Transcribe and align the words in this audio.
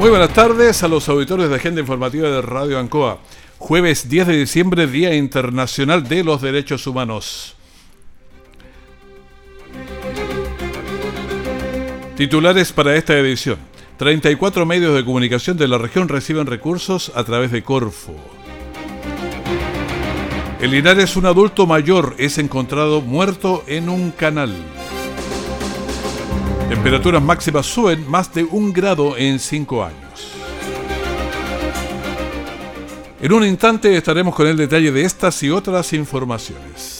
Muy 0.00 0.08
buenas 0.08 0.32
tardes 0.32 0.82
a 0.82 0.88
los 0.88 1.10
auditores 1.10 1.50
de 1.50 1.56
Agenda 1.56 1.82
Informativa 1.82 2.30
de 2.30 2.40
Radio 2.40 2.78
Ancoa. 2.78 3.18
Jueves 3.58 4.08
10 4.08 4.28
de 4.28 4.36
diciembre, 4.38 4.86
Día 4.86 5.14
Internacional 5.14 6.08
de 6.08 6.24
los 6.24 6.40
Derechos 6.40 6.86
Humanos. 6.86 7.54
Titulares 12.16 12.72
para 12.72 12.96
esta 12.96 13.18
edición. 13.18 13.58
34 13.98 14.64
medios 14.64 14.94
de 14.94 15.04
comunicación 15.04 15.58
de 15.58 15.68
la 15.68 15.76
región 15.76 16.08
reciben 16.08 16.46
recursos 16.46 17.12
a 17.14 17.22
través 17.24 17.50
de 17.50 17.62
Corfo. 17.62 18.16
El 20.62 20.70
Linares, 20.70 21.14
un 21.16 21.26
adulto 21.26 21.66
mayor, 21.66 22.14
es 22.16 22.38
encontrado 22.38 23.02
muerto 23.02 23.64
en 23.66 23.90
un 23.90 24.12
canal. 24.12 24.54
Temperaturas 26.70 27.20
máximas 27.20 27.66
suben 27.66 28.08
más 28.08 28.32
de 28.32 28.44
un 28.44 28.72
grado 28.72 29.16
en 29.16 29.40
cinco 29.40 29.82
años. 29.82 30.36
En 33.20 33.32
un 33.32 33.44
instante 33.44 33.96
estaremos 33.96 34.36
con 34.36 34.46
el 34.46 34.56
detalle 34.56 34.92
de 34.92 35.02
estas 35.02 35.42
y 35.42 35.50
otras 35.50 35.92
informaciones. 35.94 36.99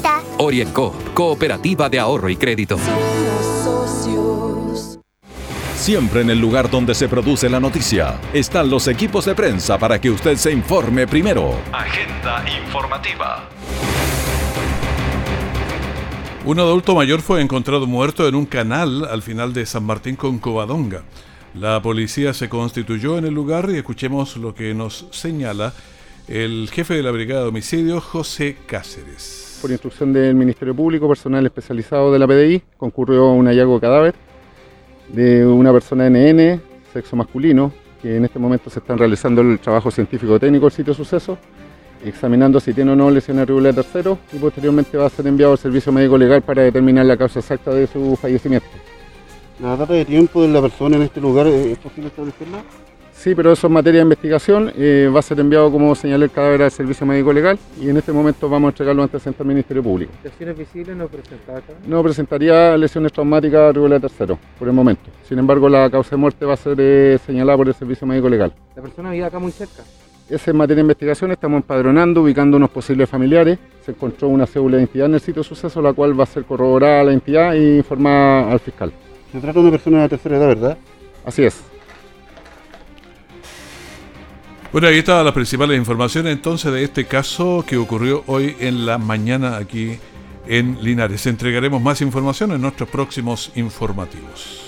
Orienco, 0.37 0.93
Cooperativa 1.13 1.89
de 1.89 1.99
Ahorro 1.99 2.29
y 2.29 2.35
Crédito. 2.35 2.77
Siempre 5.75 6.21
en 6.21 6.29
el 6.29 6.39
lugar 6.39 6.69
donde 6.69 6.93
se 6.93 7.09
produce 7.09 7.49
la 7.49 7.59
noticia 7.59 8.19
están 8.33 8.69
los 8.69 8.87
equipos 8.87 9.25
de 9.25 9.33
prensa 9.33 9.79
para 9.79 9.99
que 9.99 10.11
usted 10.11 10.37
se 10.37 10.51
informe 10.51 11.07
primero. 11.07 11.55
Agenda 11.71 12.45
informativa. 12.63 13.49
Un 16.45 16.59
adulto 16.59 16.95
mayor 16.95 17.21
fue 17.21 17.41
encontrado 17.41 17.85
muerto 17.87 18.27
en 18.27 18.35
un 18.35 18.45
canal 18.45 19.05
al 19.05 19.21
final 19.21 19.53
de 19.53 19.65
San 19.65 19.83
Martín 19.83 20.15
con 20.15 20.39
Covadonga. 20.39 21.03
La 21.53 21.81
policía 21.81 22.33
se 22.33 22.47
constituyó 22.47 23.17
en 23.17 23.25
el 23.25 23.33
lugar 23.33 23.69
y 23.69 23.77
escuchemos 23.77 24.37
lo 24.37 24.55
que 24.55 24.73
nos 24.73 25.05
señala 25.11 25.73
el 26.27 26.69
jefe 26.71 26.93
de 26.93 27.03
la 27.03 27.11
Brigada 27.11 27.43
de 27.43 27.49
Homicidios, 27.49 28.03
José 28.03 28.57
Cáceres. 28.65 29.59
Por 29.61 29.71
instrucción 29.71 30.13
del 30.13 30.35
Ministerio 30.35 30.75
Público, 30.75 31.07
personal 31.07 31.45
especializado 31.45 32.11
de 32.11 32.19
la 32.19 32.27
PDI, 32.27 32.61
concurrió 32.77 33.29
un 33.31 33.45
hallazgo 33.47 33.75
de 33.75 33.81
cadáver 33.81 34.15
de 35.09 35.45
una 35.45 35.71
persona 35.71 36.09
NN, 36.09 36.61
sexo 36.93 37.15
masculino, 37.15 37.71
que 38.01 38.17
en 38.17 38.25
este 38.25 38.39
momento 38.39 38.69
se 38.69 38.79
están 38.79 38.97
realizando 38.97 39.41
el 39.41 39.59
trabajo 39.59 39.91
científico 39.91 40.39
técnico 40.39 40.65
del 40.65 40.71
sitio 40.71 40.93
de 40.93 40.97
suceso, 40.97 41.37
examinando 42.03 42.59
si 42.59 42.73
tiene 42.73 42.91
o 42.91 42.95
no 42.95 43.11
lesiones 43.11 43.47
regulares 43.47 43.75
tercero 43.75 44.17
y 44.33 44.37
posteriormente 44.37 44.97
va 44.97 45.05
a 45.05 45.09
ser 45.09 45.27
enviado 45.27 45.53
al 45.53 45.59
servicio 45.59 45.91
médico 45.91 46.17
legal 46.17 46.41
para 46.41 46.63
determinar 46.63 47.05
la 47.05 47.17
causa 47.17 47.39
exacta 47.39 47.71
de 47.71 47.85
su 47.85 48.15
fallecimiento. 48.15 48.67
¿La 49.61 49.75
data 49.75 49.93
de 49.93 50.05
tiempo 50.05 50.41
de 50.41 50.47
la 50.47 50.61
persona 50.61 50.95
en 50.95 51.03
este 51.03 51.21
lugar 51.21 51.45
es 51.45 51.77
posible 51.77 52.07
establecerla? 52.07 52.63
Sí, 53.21 53.35
pero 53.35 53.51
eso 53.51 53.67
es 53.67 53.71
materia 53.71 53.99
de 53.99 54.03
investigación. 54.05 54.71
eh, 54.75 55.07
va 55.13 55.19
a 55.19 55.21
ser 55.21 55.39
enviado, 55.39 55.71
como 55.71 55.93
señalé, 55.93 56.25
el 56.25 56.31
cadáver 56.31 56.63
al 56.63 56.71
servicio 56.71 57.05
médico 57.05 57.31
legal 57.31 57.59
y 57.79 57.87
en 57.87 57.97
este 57.97 58.11
momento 58.11 58.49
vamos 58.49 58.69
a 58.69 58.71
entregarlo 58.71 59.03
ante 59.03 59.17
el 59.17 59.45
Ministerio 59.45 59.83
Público. 59.83 60.11
¿Lesiones 60.23 60.57
visibles 60.57 60.97
no 60.97 61.07
presenta 61.07 61.57
acá? 61.57 61.73
No 61.85 62.01
presentaría 62.01 62.75
lesiones 62.77 63.13
traumáticas 63.13 63.75
regulares 63.75 64.01
tercero, 64.01 64.39
por 64.57 64.67
el 64.67 64.73
momento. 64.73 65.03
Sin 65.29 65.37
embargo, 65.37 65.69
la 65.69 65.87
causa 65.91 66.09
de 66.09 66.17
muerte 66.17 66.45
va 66.45 66.55
a 66.55 66.57
ser 66.57 66.75
eh, 66.79 67.19
señalada 67.23 67.57
por 67.59 67.67
el 67.67 67.75
servicio 67.75 68.07
médico 68.07 68.27
legal. 68.27 68.51
La 68.75 68.81
persona 68.81 69.11
vive 69.11 69.25
acá 69.25 69.37
muy 69.37 69.51
cerca. 69.51 69.83
Esa 70.27 70.49
es 70.49 70.57
materia 70.57 70.77
de 70.77 70.81
investigación, 70.81 71.29
estamos 71.29 71.57
empadronando, 71.57 72.23
ubicando 72.23 72.57
unos 72.57 72.71
posibles 72.71 73.07
familiares. 73.07 73.59
Se 73.85 73.91
encontró 73.91 74.29
una 74.29 74.47
cédula 74.47 74.77
de 74.77 74.83
identidad 74.83 75.05
en 75.05 75.13
el 75.13 75.19
sitio 75.19 75.43
de 75.43 75.47
suceso, 75.47 75.79
la 75.79 75.93
cual 75.93 76.19
va 76.19 76.23
a 76.23 76.27
ser 76.27 76.43
corroborada 76.43 77.01
a 77.01 77.03
la 77.03 77.13
entidad 77.13 77.55
e 77.55 77.77
informada 77.77 78.51
al 78.51 78.59
fiscal. 78.59 78.91
Se 79.31 79.39
trata 79.39 79.59
de 79.59 79.59
una 79.59 79.71
persona 79.71 80.01
de 80.01 80.09
tercera 80.09 80.37
edad, 80.37 80.47
¿verdad? 80.47 80.77
Así 81.23 81.43
es. 81.43 81.70
Bueno, 84.71 84.87
ahí 84.87 84.99
estaban 84.99 85.25
las 85.25 85.33
principales 85.33 85.77
informaciones 85.77 86.31
entonces 86.31 86.71
de 86.71 86.85
este 86.85 87.03
caso 87.03 87.65
que 87.67 87.75
ocurrió 87.75 88.23
hoy 88.27 88.55
en 88.61 88.85
la 88.85 88.97
mañana 88.97 89.57
aquí 89.57 89.99
en 90.47 90.77
Linares. 90.81 91.27
Entregaremos 91.27 91.81
más 91.81 91.99
información 92.01 92.53
en 92.53 92.61
nuestros 92.61 92.87
próximos 92.87 93.51
informativos. 93.55 94.61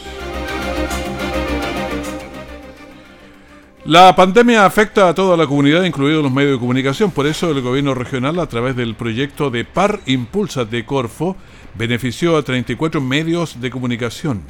La 3.86 4.14
pandemia 4.14 4.66
afecta 4.66 5.08
a 5.08 5.16
toda 5.16 5.38
la 5.38 5.48
comunidad, 5.48 5.84
incluidos 5.84 6.22
los 6.22 6.34
medios 6.34 6.54
de 6.54 6.60
comunicación. 6.60 7.12
Por 7.12 7.26
eso 7.26 7.50
el 7.52 7.62
gobierno 7.62 7.94
regional, 7.94 8.40
a 8.40 8.48
través 8.48 8.76
del 8.76 8.96
proyecto 8.96 9.52
de 9.52 9.64
Par 9.64 10.02
Impulsa 10.06 10.66
de 10.66 10.84
Corfo, 10.84 11.38
benefició 11.76 12.36
a 12.36 12.44
34 12.44 13.00
medios 13.00 13.62
de 13.62 13.72
comunicación. 13.72 14.42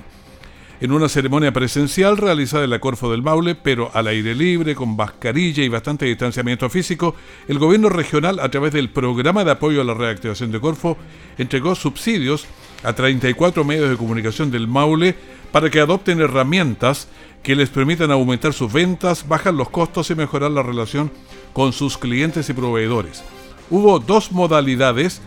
En 0.84 0.92
una 0.92 1.08
ceremonia 1.08 1.54
presencial 1.54 2.18
realizada 2.18 2.66
en 2.66 2.70
la 2.70 2.80
Corfo 2.80 3.10
del 3.10 3.22
Maule, 3.22 3.56
pero 3.56 3.90
al 3.94 4.06
aire 4.08 4.36
libre, 4.36 4.76
con 4.76 4.98
mascarilla 4.98 5.64
y 5.64 5.70
bastante 5.70 6.06
distanciamiento 6.06 6.70
físico, 6.70 7.16
el 7.48 7.58
gobierno 7.58 7.88
regional, 7.88 8.38
a 8.42 8.52
través 8.52 8.74
del 8.74 8.90
programa 8.90 9.46
de 9.46 9.52
apoyo 9.52 9.80
a 9.80 9.86
la 9.86 9.94
reactivación 9.94 10.52
de 10.52 10.60
Corfo, 10.60 10.98
entregó 11.38 11.74
subsidios 11.76 12.48
a 12.84 12.92
34 12.92 13.64
medios 13.64 13.90
de 13.90 13.96
comunicación 13.96 14.52
del 14.52 14.68
Maule 14.68 15.16
para 15.54 15.70
que 15.70 15.80
adopten 15.80 16.20
herramientas 16.20 17.08
que 17.44 17.56
les 17.56 17.70
permitan 17.70 18.12
aumentar 18.12 18.52
sus 18.52 18.74
ventas, 18.74 19.26
bajar 19.26 19.54
los 19.54 19.70
costos 19.70 20.10
y 20.10 20.16
mejorar 20.16 20.52
la 20.52 20.64
relación 20.64 21.14
con 21.54 21.72
sus 21.72 21.98
clientes 21.98 22.50
y 22.50 22.54
proveedores. 22.54 23.24
Hubo 23.70 24.00
dos 24.00 24.34
modalidades, 24.34 25.22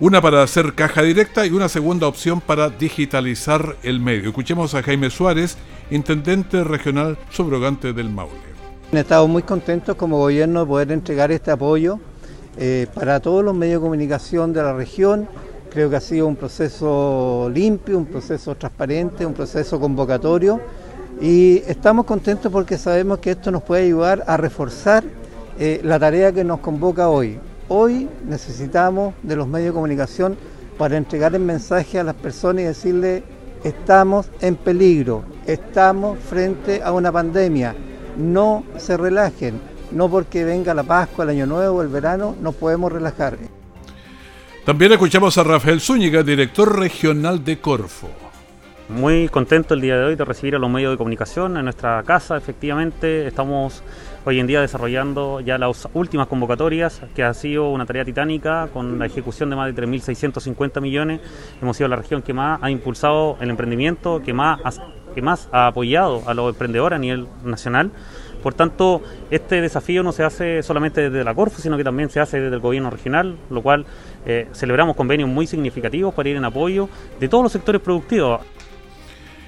una 0.00 0.20
para 0.20 0.42
hacer 0.42 0.74
caja 0.74 1.02
directa 1.02 1.46
y 1.46 1.50
una 1.50 1.68
segunda 1.68 2.08
opción 2.08 2.40
para 2.40 2.68
digitalizar 2.68 3.76
el 3.82 4.00
medio. 4.00 4.30
Escuchemos 4.30 4.74
a 4.74 4.82
Jaime 4.82 5.08
Suárez, 5.08 5.56
intendente 5.90 6.64
regional 6.64 7.16
subrogante 7.30 7.92
del 7.92 8.10
Maule. 8.10 8.34
Estamos 8.92 9.28
muy 9.28 9.42
contentos 9.42 9.94
como 9.96 10.18
gobierno 10.18 10.60
de 10.60 10.66
poder 10.66 10.92
entregar 10.92 11.30
este 11.30 11.52
apoyo 11.52 12.00
eh, 12.58 12.86
para 12.92 13.20
todos 13.20 13.44
los 13.44 13.54
medios 13.54 13.80
de 13.80 13.84
comunicación 13.84 14.52
de 14.52 14.62
la 14.62 14.72
región. 14.72 15.28
Creo 15.70 15.88
que 15.90 15.96
ha 15.96 16.00
sido 16.00 16.26
un 16.26 16.36
proceso 16.36 17.50
limpio, 17.52 17.96
un 17.96 18.06
proceso 18.06 18.54
transparente, 18.56 19.24
un 19.24 19.34
proceso 19.34 19.78
convocatorio 19.78 20.60
y 21.20 21.58
estamos 21.66 22.04
contentos 22.04 22.50
porque 22.50 22.78
sabemos 22.78 23.18
que 23.18 23.32
esto 23.32 23.50
nos 23.52 23.62
puede 23.62 23.84
ayudar 23.84 24.24
a 24.26 24.36
reforzar 24.36 25.04
eh, 25.58 25.80
la 25.84 26.00
tarea 26.00 26.32
que 26.32 26.42
nos 26.42 26.58
convoca 26.58 27.08
hoy. 27.08 27.38
Hoy 27.68 28.08
necesitamos 28.26 29.14
de 29.22 29.36
los 29.36 29.48
medios 29.48 29.68
de 29.68 29.74
comunicación 29.74 30.36
para 30.76 30.96
entregar 30.96 31.34
el 31.34 31.40
mensaje 31.40 31.98
a 31.98 32.04
las 32.04 32.14
personas 32.14 32.62
y 32.62 32.66
decirle 32.66 33.22
estamos 33.64 34.30
en 34.40 34.56
peligro, 34.56 35.24
estamos 35.46 36.18
frente 36.18 36.82
a 36.82 36.92
una 36.92 37.10
pandemia, 37.10 37.74
no 38.18 38.64
se 38.76 38.98
relajen, 38.98 39.58
no 39.92 40.10
porque 40.10 40.44
venga 40.44 40.74
la 40.74 40.82
Pascua, 40.82 41.24
el 41.24 41.30
Año 41.30 41.46
Nuevo, 41.46 41.80
el 41.80 41.88
verano, 41.88 42.36
nos 42.40 42.54
podemos 42.54 42.92
relajar. 42.92 43.38
También 44.66 44.92
escuchamos 44.92 45.38
a 45.38 45.44
Rafael 45.44 45.80
Zúñiga, 45.80 46.22
director 46.22 46.78
regional 46.78 47.42
de 47.44 47.60
Corfo. 47.60 48.08
Muy 48.90 49.30
contento 49.30 49.72
el 49.72 49.80
día 49.80 49.96
de 49.96 50.04
hoy 50.04 50.14
de 50.14 50.24
recibir 50.26 50.54
a 50.56 50.58
los 50.58 50.68
medios 50.68 50.92
de 50.92 50.98
comunicación 50.98 51.56
en 51.56 51.64
nuestra 51.64 52.02
casa. 52.02 52.36
Efectivamente, 52.36 53.26
estamos 53.26 53.82
hoy 54.26 54.40
en 54.40 54.46
día 54.46 54.60
desarrollando 54.60 55.40
ya 55.40 55.58
las 55.58 55.88
últimas 55.92 56.26
convocatorias, 56.28 57.02
que 57.14 57.22
ha 57.22 57.34
sido 57.34 57.70
una 57.70 57.84
tarea 57.84 58.04
titánica 58.04 58.68
con 58.72 58.98
la 58.98 59.06
ejecución 59.06 59.50
de 59.50 59.56
más 59.56 59.74
de 59.74 59.82
3.650 59.82 60.80
millones. 60.80 61.20
Hemos 61.60 61.76
sido 61.76 61.88
la 61.88 61.96
región 61.96 62.22
que 62.22 62.32
más 62.32 62.58
ha 62.62 62.70
impulsado 62.70 63.36
el 63.40 63.50
emprendimiento, 63.50 64.22
que 64.22 64.32
más, 64.32 64.80
que 65.14 65.22
más 65.22 65.48
ha 65.52 65.66
apoyado 65.66 66.22
a 66.26 66.34
los 66.34 66.50
emprendedores 66.50 66.96
a 66.96 67.00
nivel 67.00 67.26
nacional. 67.44 67.90
Por 68.42 68.54
tanto, 68.54 69.02
este 69.30 69.60
desafío 69.60 70.02
no 70.02 70.12
se 70.12 70.22
hace 70.22 70.62
solamente 70.62 71.08
desde 71.08 71.24
la 71.24 71.34
Corfo, 71.34 71.60
sino 71.62 71.76
que 71.76 71.84
también 71.84 72.10
se 72.10 72.20
hace 72.20 72.40
desde 72.40 72.56
el 72.56 72.60
gobierno 72.60 72.90
regional, 72.90 73.36
lo 73.48 73.62
cual 73.62 73.86
eh, 74.26 74.48
celebramos 74.52 74.96
convenios 74.96 75.28
muy 75.30 75.46
significativos 75.46 76.12
para 76.14 76.28
ir 76.28 76.36
en 76.36 76.44
apoyo 76.44 76.88
de 77.20 77.28
todos 77.28 77.42
los 77.42 77.52
sectores 77.52 77.80
productivos. 77.80 78.42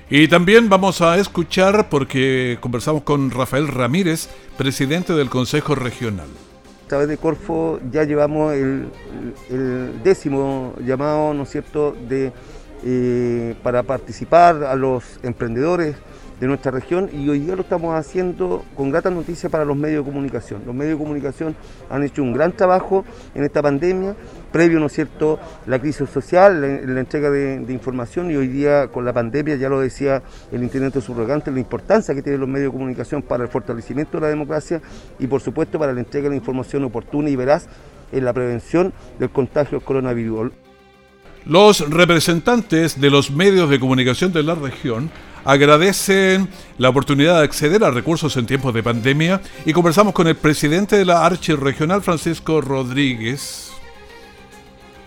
Y 0.08 0.28
también 0.28 0.68
vamos 0.68 1.00
a 1.00 1.16
escuchar, 1.18 1.88
porque 1.88 2.58
conversamos 2.60 3.02
con 3.02 3.32
Rafael 3.32 3.66
Ramírez, 3.66 4.28
presidente 4.56 5.14
del 5.14 5.28
Consejo 5.28 5.74
Regional. 5.74 6.28
A 6.84 6.88
través 6.88 7.08
de 7.08 7.18
Corfo 7.18 7.80
ya 7.90 8.04
llevamos 8.04 8.54
el, 8.54 8.88
décimo 10.04 10.74
llamado, 10.84 11.34
¿no 11.34 11.42
es 11.42 11.50
cierto?, 11.50 11.96
de, 12.08 12.32
eh, 12.84 13.54
para 13.62 13.82
participar 13.82 14.64
a 14.64 14.74
los 14.76 15.18
emprendedores 15.22 15.96
de 16.40 16.46
nuestra 16.46 16.70
región 16.70 17.08
y 17.12 17.28
hoy 17.28 17.40
día 17.40 17.56
lo 17.56 17.62
estamos 17.62 17.94
haciendo 17.94 18.62
con 18.76 18.90
grata 18.90 19.10
noticia 19.10 19.48
para 19.48 19.64
los 19.64 19.76
medios 19.76 20.04
de 20.04 20.10
comunicación. 20.10 20.62
Los 20.66 20.74
medios 20.74 20.98
de 20.98 21.04
comunicación 21.04 21.56
han 21.88 22.02
hecho 22.02 22.22
un 22.22 22.32
gran 22.32 22.52
trabajo 22.52 23.04
en 23.34 23.44
esta 23.44 23.62
pandemia, 23.62 24.14
previo, 24.52 24.78
¿no 24.78 24.86
es 24.86 24.92
cierto?, 24.92 25.38
la 25.66 25.78
crisis 25.78 26.08
social, 26.10 26.60
la, 26.60 27.00
entrega 27.00 27.30
de, 27.30 27.72
información 27.72 28.30
y 28.30 28.36
hoy 28.36 28.48
día 28.48 28.88
con 28.88 29.04
la 29.04 29.12
pandemia, 29.12 29.56
ya 29.56 29.68
lo 29.68 29.80
decía 29.80 30.22
el 30.52 30.62
intendente 30.62 31.00
subrogante, 31.00 31.50
la 31.50 31.60
importancia 31.60 32.14
que 32.14 32.22
tienen 32.22 32.40
los 32.40 32.48
medios 32.48 32.72
de 32.72 32.78
comunicación 32.78 33.22
para 33.22 33.44
el 33.44 33.48
fortalecimiento 33.48 34.18
de 34.18 34.22
la 34.22 34.28
democracia 34.28 34.82
y 35.18 35.26
por 35.26 35.40
supuesto 35.40 35.78
para 35.78 35.92
la 35.92 36.00
entrega 36.00 36.24
de 36.24 36.30
la 36.30 36.36
información 36.36 36.84
oportuna 36.84 37.30
y 37.30 37.36
veraz 37.36 37.66
en 38.12 38.24
la 38.24 38.32
prevención 38.32 38.92
del 39.18 39.30
contagio 39.30 39.78
del 39.78 39.86
coronavirus. 39.86 40.65
Los 41.48 41.88
representantes 41.88 43.00
de 43.00 43.08
los 43.08 43.30
medios 43.30 43.70
de 43.70 43.78
comunicación 43.78 44.32
de 44.32 44.42
la 44.42 44.56
región 44.56 45.12
agradecen 45.44 46.48
la 46.76 46.88
oportunidad 46.88 47.38
de 47.38 47.44
acceder 47.44 47.84
a 47.84 47.92
recursos 47.92 48.36
en 48.36 48.46
tiempos 48.46 48.74
de 48.74 48.82
pandemia 48.82 49.40
y 49.64 49.72
conversamos 49.72 50.12
con 50.12 50.26
el 50.26 50.34
presidente 50.34 50.96
de 50.96 51.04
la 51.04 51.24
Archi 51.24 51.54
Regional, 51.54 52.02
Francisco 52.02 52.60
Rodríguez. 52.60 53.75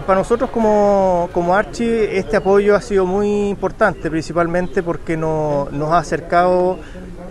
Para 0.10 0.22
nosotros 0.22 0.50
como, 0.50 1.30
como 1.34 1.54
Archi 1.54 1.86
este 1.88 2.36
apoyo 2.36 2.76
ha 2.76 2.82
sido 2.82 3.06
muy 3.06 3.48
importante, 3.48 4.10
principalmente 4.10 4.82
porque 4.82 5.16
nos 5.16 5.92
ha 5.92 6.00
acercado 6.00 6.80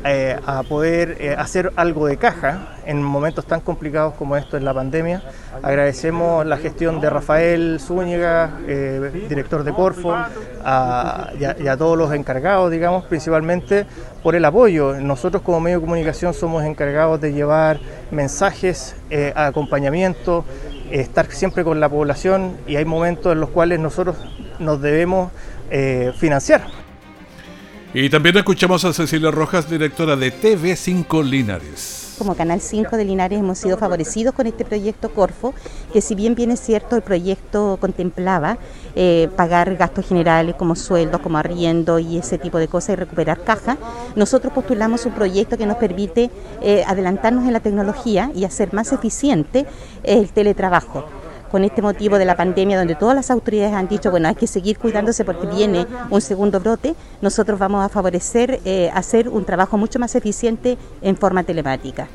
eh, 0.04 0.38
a 0.46 0.62
poder 0.62 1.16
eh, 1.18 1.34
hacer 1.36 1.72
algo 1.74 2.06
de 2.06 2.18
caja 2.18 2.76
en 2.86 3.02
momentos 3.02 3.44
tan 3.46 3.60
complicados 3.60 4.14
como 4.14 4.36
esto 4.36 4.56
en 4.56 4.64
la 4.64 4.72
pandemia. 4.72 5.24
Agradecemos 5.60 6.46
la 6.46 6.56
gestión 6.56 7.00
de 7.00 7.10
Rafael 7.10 7.80
Zúñiga, 7.80 8.60
eh, 8.68 9.26
director 9.28 9.64
de 9.64 9.72
Corfo, 9.72 10.14
y, 10.14 11.66
a, 11.66 11.76
todos 11.76 11.98
los 11.98 12.14
encargados, 12.14 12.70
digamos, 12.70 13.06
principalmente 13.06 13.86
por 14.22 14.36
el 14.36 14.44
apoyo. 14.44 14.94
Nosotros 15.00 15.42
como 15.42 15.58
medio 15.58 15.78
de 15.78 15.84
comunicación 15.84 16.32
somos 16.32 16.62
encargados 16.62 17.20
de 17.20 17.32
llevar 17.32 17.80
mensajes, 18.12 18.94
acompañamiento, 19.34 20.44
estar 20.90 21.30
siempre 21.30 21.64
con 21.64 21.80
la 21.80 21.88
población 21.88 22.56
y 22.66 22.76
hay 22.76 22.84
momentos 22.84 23.32
en 23.32 23.40
los 23.40 23.50
cuales 23.50 23.80
nosotros 23.80 24.16
nos 24.58 24.80
debemos 24.80 25.32
financiar. 26.18 26.66
Y 27.94 28.08
también 28.10 28.36
escuchamos 28.36 28.84
a 28.84 28.92
Cecilia 28.92 29.30
Rojas, 29.30 29.68
directora 29.68 30.16
de 30.16 30.32
TV5 30.32 31.24
Linares. 31.24 32.07
Como 32.18 32.34
Canal 32.34 32.60
5 32.60 32.96
de 32.96 33.04
Linares 33.04 33.38
hemos 33.38 33.58
sido 33.58 33.78
favorecidos 33.78 34.34
con 34.34 34.48
este 34.48 34.64
proyecto 34.64 35.10
Corfo, 35.14 35.54
que 35.92 36.00
si 36.00 36.16
bien 36.16 36.34
bien 36.34 36.50
es 36.50 36.60
cierto, 36.60 36.96
el 36.96 37.02
proyecto 37.02 37.78
contemplaba 37.80 38.58
eh, 38.96 39.28
pagar 39.36 39.76
gastos 39.76 40.08
generales 40.08 40.56
como 40.56 40.74
sueldos, 40.74 41.20
como 41.20 41.38
arriendo 41.38 42.00
y 42.00 42.18
ese 42.18 42.36
tipo 42.36 42.58
de 42.58 42.66
cosas 42.66 42.90
y 42.90 42.96
recuperar 42.96 43.44
caja, 43.44 43.78
nosotros 44.16 44.52
postulamos 44.52 45.06
un 45.06 45.12
proyecto 45.12 45.56
que 45.56 45.66
nos 45.66 45.76
permite 45.76 46.30
eh, 46.60 46.82
adelantarnos 46.88 47.46
en 47.46 47.52
la 47.52 47.60
tecnología 47.60 48.32
y 48.34 48.44
hacer 48.44 48.74
más 48.74 48.92
eficiente 48.92 49.64
el 50.02 50.32
teletrabajo 50.32 51.04
con 51.50 51.64
este 51.64 51.82
motivo 51.82 52.18
de 52.18 52.24
la 52.24 52.36
pandemia, 52.36 52.78
donde 52.78 52.94
todas 52.94 53.14
las 53.14 53.30
autoridades 53.30 53.74
han 53.74 53.88
dicho, 53.88 54.10
bueno, 54.10 54.28
hay 54.28 54.34
que 54.34 54.46
seguir 54.46 54.78
cuidándose 54.78 55.24
porque 55.24 55.46
viene 55.46 55.86
un 56.10 56.20
segundo 56.20 56.60
brote, 56.60 56.94
nosotros 57.20 57.58
vamos 57.58 57.84
a 57.84 57.88
favorecer 57.88 58.60
eh, 58.64 58.90
hacer 58.94 59.28
un 59.28 59.44
trabajo 59.44 59.78
mucho 59.78 59.98
más 59.98 60.14
eficiente 60.14 60.78
en 61.02 61.16
forma 61.16 61.42
telemática. 61.42 62.08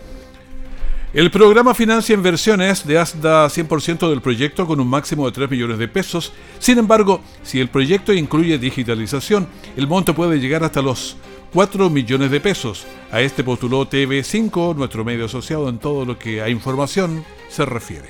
El 1.13 1.30
programa 1.30 1.75
financia 1.75 2.15
inversiones 2.15 2.88
de 2.88 2.97
hasta 2.97 3.45
100% 3.45 4.09
del 4.09 4.21
proyecto 4.21 4.65
con 4.65 4.80
un 4.80 4.88
máximo 4.88 5.27
de 5.27 5.31
3 5.31 5.51
millones 5.51 5.77
de 5.77 5.88
pesos. 5.88 6.33
Sin 6.57 6.80
embargo, 6.80 7.21
si 7.44 7.59
el 7.59 7.69
proyecto 7.69 8.13
incluye 8.13 8.57
digitalización, 8.57 9.47
el 9.77 9.85
monto 9.85 10.15
puede 10.15 10.39
llegar 10.39 10.63
hasta 10.63 10.81
los 10.81 11.15
4 11.53 11.91
millones 11.91 12.31
de 12.31 12.41
pesos. 12.41 12.88
A 13.12 13.21
este 13.21 13.44
postuló 13.44 13.88
TV5, 13.88 14.75
nuestro 14.75 15.06
medio 15.06 15.25
asociado 15.25 15.69
en 15.69 15.77
todo 15.77 16.03
lo 16.03 16.18
que 16.18 16.41
a 16.41 16.50
información 16.50 17.24
se 17.47 17.63
refiere. 17.63 18.09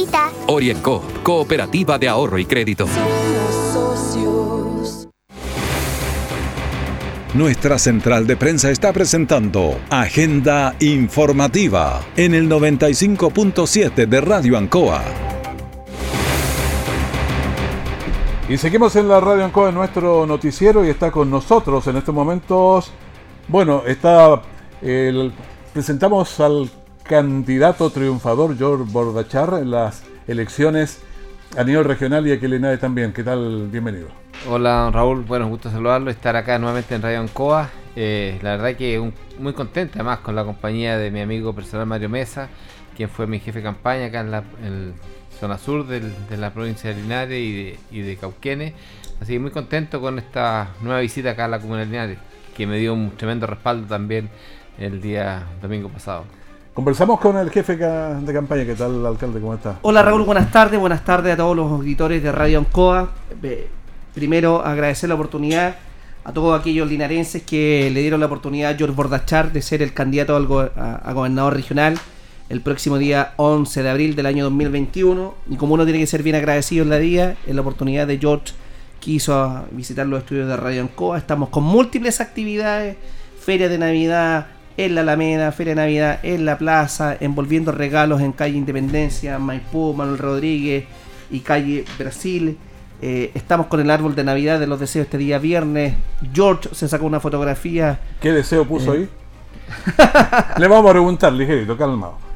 Orienco, 0.47 1.03
Cooperativa 1.23 1.97
de 1.97 2.07
Ahorro 2.07 2.39
y 2.39 2.45
Crédito. 2.45 2.87
Nuestra 7.33 7.79
central 7.79 8.27
de 8.27 8.35
prensa 8.35 8.69
está 8.71 8.91
presentando 8.91 9.79
Agenda 9.89 10.75
Informativa 10.81 12.01
en 12.17 12.33
el 12.33 12.49
95.7 12.49 14.05
de 14.05 14.21
Radio 14.21 14.57
Ancoa. 14.57 15.01
Y 18.49 18.57
seguimos 18.57 18.97
en 18.97 19.07
la 19.07 19.21
Radio 19.21 19.45
Ancoa 19.45 19.69
en 19.69 19.75
nuestro 19.75 20.25
noticiero 20.25 20.83
y 20.83 20.89
está 20.89 21.09
con 21.09 21.29
nosotros 21.29 21.87
en 21.87 21.95
estos 21.95 22.13
momentos. 22.13 22.91
Bueno, 23.47 23.83
está 23.87 24.41
el, 24.81 25.31
presentamos 25.73 26.37
al 26.41 26.69
candidato 27.11 27.89
triunfador 27.89 28.57
George 28.57 28.85
Bordachar 28.89 29.55
en 29.55 29.69
las 29.69 30.01
elecciones 30.29 31.03
a 31.57 31.63
nivel 31.65 31.83
regional 31.83 32.25
y 32.25 32.31
aquí 32.31 32.45
en 32.45 32.79
también. 32.79 33.11
¿Qué 33.11 33.21
tal? 33.21 33.67
Bienvenido. 33.69 34.07
Hola 34.47 34.89
Raúl, 34.93 35.25
bueno, 35.25 35.49
gusto 35.49 35.69
saludarlo, 35.69 36.09
estar 36.09 36.37
acá 36.37 36.57
nuevamente 36.57 36.95
en 36.95 37.01
Radio 37.01 37.19
Ancoa. 37.19 37.69
Eh, 37.97 38.39
la 38.41 38.51
verdad 38.51 38.77
que 38.77 39.11
muy 39.37 39.51
contento 39.51 39.95
además 39.95 40.19
con 40.19 40.37
la 40.37 40.45
compañía 40.45 40.97
de 40.97 41.11
mi 41.11 41.19
amigo 41.19 41.53
personal 41.53 41.85
Mario 41.85 42.07
Mesa, 42.07 42.47
quien 42.95 43.09
fue 43.09 43.27
mi 43.27 43.39
jefe 43.39 43.59
de 43.59 43.63
campaña 43.63 44.05
acá 44.05 44.21
en 44.21 44.31
la 44.31 44.43
zona 45.37 45.57
sur 45.57 45.85
de 45.85 46.37
la 46.37 46.53
provincia 46.53 46.91
de 46.91 47.01
Linares 47.01 47.41
y 47.91 48.01
de, 48.01 48.17
y. 48.17 48.73
Así 49.19 49.33
que 49.33 49.39
muy 49.39 49.51
contento 49.51 49.99
con 49.99 50.17
esta 50.17 50.69
nueva 50.81 51.01
visita 51.01 51.31
acá 51.31 51.43
a 51.43 51.49
la 51.49 51.59
comunidad 51.59 51.87
de 51.87 51.91
Linares, 51.91 52.17
que 52.55 52.65
me 52.65 52.77
dio 52.77 52.93
un 52.93 53.11
tremendo 53.17 53.47
respaldo 53.47 53.85
también 53.85 54.29
el 54.79 55.01
día 55.01 55.43
domingo 55.61 55.89
pasado. 55.89 56.23
Conversamos 56.73 57.19
con 57.19 57.35
el 57.35 57.49
jefe 57.49 57.75
de 57.75 58.33
campaña. 58.33 58.63
¿Qué 58.63 58.75
tal, 58.75 59.05
alcalde? 59.05 59.41
¿Cómo 59.41 59.53
está? 59.55 59.79
Hola, 59.81 60.03
Raúl. 60.03 60.23
Buenas 60.23 60.51
tardes. 60.51 60.79
Buenas 60.79 61.03
tardes 61.03 61.33
a 61.33 61.37
todos 61.37 61.53
los 61.53 61.69
auditores 61.69 62.23
de 62.23 62.31
Radio 62.31 62.59
Ancoa. 62.59 63.11
Primero, 64.13 64.63
agradecer 64.63 65.09
la 65.09 65.15
oportunidad 65.15 65.75
a 66.23 66.31
todos 66.31 66.57
aquellos 66.57 66.87
linarenses 66.87 67.43
que 67.43 67.91
le 67.93 67.99
dieron 67.99 68.21
la 68.21 68.27
oportunidad 68.27 68.71
a 68.71 68.77
George 68.77 68.95
Bordachar 68.95 69.51
de 69.51 69.61
ser 69.61 69.81
el 69.81 69.93
candidato 69.93 70.33
a, 70.33 71.13
gobernador 71.13 71.55
regional 71.55 71.99
el 72.47 72.61
próximo 72.61 72.97
día 72.97 73.33
11 73.35 73.83
de 73.83 73.89
abril 73.89 74.15
del 74.15 74.27
año 74.27 74.45
2021. 74.45 75.33
Y 75.49 75.57
como 75.57 75.73
uno 75.73 75.83
tiene 75.83 75.99
que 75.99 76.07
ser 76.07 76.23
bien 76.23 76.37
agradecido 76.37 76.83
en 76.83 76.89
la 76.89 76.99
día, 76.99 77.35
en 77.47 77.57
la 77.57 77.63
oportunidad 77.63 78.07
de 78.07 78.17
George 78.17 78.53
quiso 79.01 79.65
visitar 79.71 80.07
los 80.07 80.19
estudios 80.19 80.47
de 80.47 80.55
Radio 80.55 80.83
Ancoa. 80.83 81.17
Estamos 81.17 81.49
con 81.49 81.65
múltiples 81.65 82.21
actividades 82.21 82.95
feria 83.41 83.67
de 83.67 83.77
Navidad 83.77 84.60
en 84.77 84.95
la 84.95 85.01
Alameda, 85.01 85.51
feria 85.51 85.71
de 85.75 85.81
Navidad 85.81 86.19
en 86.23 86.45
la 86.45 86.57
plaza, 86.57 87.15
envolviendo 87.19 87.71
regalos 87.71 88.21
en 88.21 88.31
calle 88.31 88.57
Independencia, 88.57 89.37
Maipú, 89.39 89.93
Manuel 89.93 90.17
Rodríguez 90.17 90.85
y 91.29 91.39
calle 91.39 91.85
Brasil. 91.97 92.57
Eh, 93.01 93.31
estamos 93.33 93.67
con 93.67 93.79
el 93.79 93.89
árbol 93.89 94.13
de 94.15 94.23
Navidad 94.23 94.59
de 94.59 94.67
los 94.67 94.79
deseos 94.79 95.05
este 95.05 95.17
día 95.17 95.39
viernes. 95.39 95.95
George 96.33 96.69
se 96.73 96.87
sacó 96.87 97.05
una 97.05 97.19
fotografía. 97.19 97.99
¿Qué 98.21 98.31
deseo 98.31 98.65
puso 98.65 98.93
Eh. 98.93 98.97
ahí? 98.97 99.09
Le 100.57 100.67
vamos 100.67 100.89
a 100.89 100.91
preguntar, 100.93 101.33
ligerito, 101.33 101.77
calmado. 101.77 102.30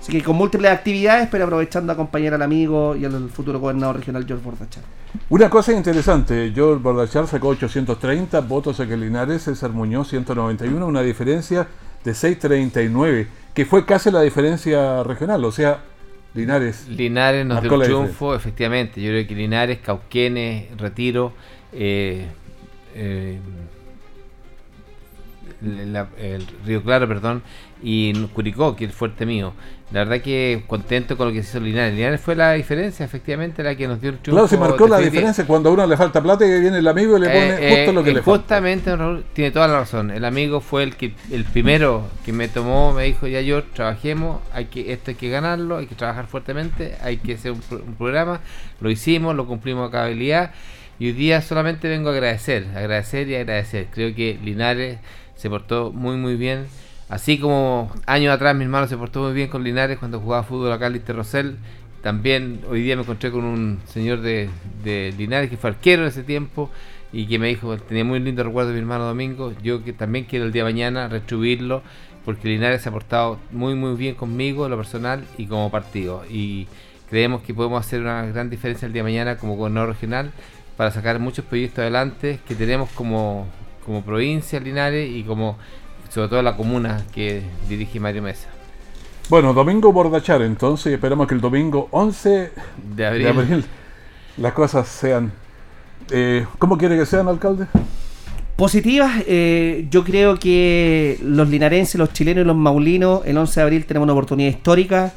Así 0.00 0.12
que 0.12 0.22
con 0.22 0.34
múltiples 0.36 0.70
actividades, 0.70 1.28
pero 1.30 1.44
aprovechando 1.44 1.92
a 1.92 1.94
acompañar 1.94 2.32
al 2.34 2.40
amigo 2.42 2.96
y 2.96 3.04
al 3.04 3.28
futuro 3.28 3.60
gobernador 3.60 3.96
regional 3.96 4.24
George 4.26 4.42
Bordachar. 4.44 4.82
Una 5.28 5.50
cosa 5.50 5.72
interesante, 5.72 6.50
George 6.54 6.82
Bordachar 6.82 7.26
sacó 7.26 7.48
830 7.48 8.40
votos 8.40 8.80
a 8.80 8.86
que 8.86 8.96
Linares, 8.96 9.42
César 9.42 9.70
Muñoz 9.72 10.08
191, 10.08 10.86
una 10.86 11.02
diferencia 11.02 11.68
de 12.02 12.14
639, 12.14 13.26
que 13.52 13.66
fue 13.66 13.84
casi 13.84 14.10
la 14.10 14.22
diferencia 14.22 15.02
regional, 15.02 15.44
o 15.44 15.52
sea, 15.52 15.80
Linares. 16.32 16.88
Linares 16.88 17.44
nos 17.44 17.60
dio 17.60 17.74
un 17.74 17.82
triunfo, 17.82 18.34
efectivamente. 18.34 19.02
Yo 19.02 19.10
creo 19.10 19.26
que 19.26 19.34
Linares, 19.34 19.78
Cauquenes, 19.80 20.74
Retiro, 20.78 21.32
eh, 21.72 22.26
eh, 22.94 23.38
la- 25.62 26.08
el 26.18 26.46
Río 26.64 26.82
Claro, 26.82 27.06
perdón, 27.06 27.42
y 27.82 28.12
Curicó, 28.28 28.76
que 28.76 28.84
es 28.84 28.90
el 28.90 28.96
fuerte 28.96 29.26
mío. 29.26 29.52
La 29.92 30.04
verdad 30.04 30.22
que 30.22 30.62
contento 30.68 31.16
con 31.16 31.28
lo 31.28 31.32
que 31.32 31.42
se 31.42 31.50
hizo 31.50 31.60
Linares. 31.60 31.94
Linares 31.94 32.20
fue 32.20 32.36
la 32.36 32.52
diferencia, 32.52 33.04
efectivamente, 33.04 33.64
la 33.64 33.74
que 33.74 33.88
nos 33.88 34.00
dio 34.00 34.10
el 34.10 34.18
triunfo. 34.18 34.36
Claro, 34.36 34.48
se 34.48 34.56
marcó 34.56 34.86
la 34.86 34.98
diferencia 34.98 35.44
cuando 35.46 35.68
a 35.68 35.72
uno 35.72 35.84
le 35.84 35.96
falta 35.96 36.22
plata 36.22 36.46
y 36.46 36.60
viene 36.60 36.78
el 36.78 36.86
amigo 36.86 37.16
y 37.16 37.20
le 37.20 37.26
pone 37.26 37.48
Eh, 37.48 37.68
justo 37.70 37.90
eh, 37.90 37.92
lo 37.92 38.04
que 38.04 38.10
eh, 38.10 38.14
le 38.14 38.22
falta. 38.22 38.38
Justamente, 38.38 38.94
Raúl, 38.94 39.24
tiene 39.32 39.50
toda 39.50 39.66
la 39.66 39.80
razón. 39.80 40.12
El 40.12 40.24
amigo 40.24 40.60
fue 40.60 40.84
el 40.84 40.94
que 40.94 41.14
el 41.32 41.44
primero 41.44 42.04
que 42.24 42.32
me 42.32 42.46
tomó, 42.46 42.92
me 42.92 43.04
dijo, 43.04 43.26
ya 43.26 43.40
yo 43.40 43.64
trabajemos, 43.64 44.40
hay 44.52 44.66
que 44.66 44.92
esto 44.92 45.10
hay 45.10 45.16
que 45.16 45.28
ganarlo, 45.28 45.78
hay 45.78 45.86
que 45.86 45.96
trabajar 45.96 46.28
fuertemente, 46.28 46.96
hay 47.02 47.16
que 47.16 47.34
hacer 47.34 47.50
un, 47.50 47.60
un 47.70 47.94
programa. 47.96 48.40
Lo 48.80 48.90
hicimos, 48.90 49.34
lo 49.34 49.46
cumplimos 49.46 49.88
a 49.88 49.90
cabalidad. 49.90 50.52
Y 51.00 51.06
hoy 51.06 51.12
día 51.12 51.42
solamente 51.42 51.88
vengo 51.88 52.10
a 52.10 52.12
agradecer, 52.12 52.68
agradecer 52.76 53.26
y 53.28 53.34
agradecer. 53.34 53.88
Creo 53.92 54.14
que 54.14 54.38
Linares 54.40 54.98
se 55.34 55.50
portó 55.50 55.90
muy 55.90 56.16
muy 56.16 56.36
bien. 56.36 56.66
Así 57.10 57.38
como 57.38 57.90
años 58.06 58.32
atrás 58.32 58.54
mi 58.54 58.62
hermano 58.62 58.86
se 58.86 58.96
portó 58.96 59.20
muy 59.24 59.32
bien 59.32 59.48
con 59.48 59.64
Linares 59.64 59.98
cuando 59.98 60.20
jugaba 60.20 60.44
fútbol 60.44 60.72
acá 60.72 60.86
en 60.86 60.92
Lister 60.92 61.16
Rosell. 61.16 61.56
También 62.02 62.60
hoy 62.70 62.82
día 62.82 62.94
me 62.94 63.02
encontré 63.02 63.32
con 63.32 63.44
un 63.44 63.80
señor 63.86 64.20
de, 64.20 64.48
de 64.84 65.12
Linares 65.18 65.50
que 65.50 65.56
fue 65.56 65.70
arquero 65.70 66.02
en 66.02 66.08
ese 66.08 66.22
tiempo 66.22 66.70
y 67.12 67.26
que 67.26 67.40
me 67.40 67.48
dijo, 67.48 67.76
tenía 67.78 68.04
muy 68.04 68.20
lindo 68.20 68.44
recuerdo 68.44 68.68
de 68.68 68.74
mi 68.74 68.80
hermano 68.80 69.04
Domingo, 69.04 69.52
yo 69.60 69.82
que 69.82 69.92
también 69.92 70.24
quiero 70.24 70.44
el 70.44 70.52
día 70.52 70.62
de 70.62 70.72
mañana 70.72 71.08
retribuirlo 71.08 71.82
porque 72.24 72.46
Linares 72.46 72.82
se 72.82 72.88
ha 72.88 72.92
portado 72.92 73.40
muy 73.50 73.74
muy 73.74 73.96
bien 73.96 74.14
conmigo 74.14 74.68
lo 74.68 74.76
personal 74.76 75.24
y 75.36 75.46
como 75.46 75.68
partido 75.68 76.22
y 76.30 76.68
creemos 77.08 77.42
que 77.42 77.52
podemos 77.52 77.84
hacer 77.84 78.02
una 78.02 78.24
gran 78.26 78.50
diferencia 78.50 78.86
el 78.86 78.92
día 78.92 79.02
de 79.02 79.10
mañana 79.10 79.36
como 79.36 79.56
gobernador 79.56 79.88
regional 79.88 80.30
para 80.76 80.92
sacar 80.92 81.18
muchos 81.18 81.44
proyectos 81.44 81.80
adelante 81.80 82.38
que 82.46 82.54
tenemos 82.54 82.88
como, 82.90 83.48
como 83.84 84.04
provincia 84.04 84.60
Linares 84.60 85.10
y 85.10 85.24
como 85.24 85.58
sobre 86.10 86.28
todo 86.28 86.42
la 86.42 86.56
comuna 86.56 87.04
que 87.14 87.42
dirige 87.68 88.00
Mario 88.00 88.22
Mesa. 88.22 88.48
Bueno, 89.28 89.54
domingo 89.54 89.92
Bordachar, 89.92 90.42
entonces, 90.42 90.90
y 90.90 90.94
esperamos 90.94 91.28
que 91.28 91.34
el 91.34 91.40
domingo 91.40 91.88
11 91.92 92.52
De 92.94 93.06
abril. 93.06 93.64
las 94.36 94.52
cosas 94.52 94.88
sean. 94.88 95.32
Eh, 96.10 96.44
¿Cómo 96.58 96.76
quiere 96.76 96.98
que 96.98 97.06
sean, 97.06 97.28
alcalde? 97.28 97.66
Positivas, 98.56 99.22
eh, 99.26 99.86
yo 99.88 100.02
creo 100.02 100.38
que 100.38 101.18
los 101.22 101.48
linarenses, 101.48 101.94
los 101.94 102.12
chilenos 102.12 102.42
y 102.42 102.46
los 102.46 102.56
maulinos, 102.56 103.22
el 103.24 103.38
11 103.38 103.60
de 103.60 103.64
abril 103.64 103.86
tenemos 103.86 104.04
una 104.04 104.12
oportunidad 104.12 104.50
histórica. 104.50 105.12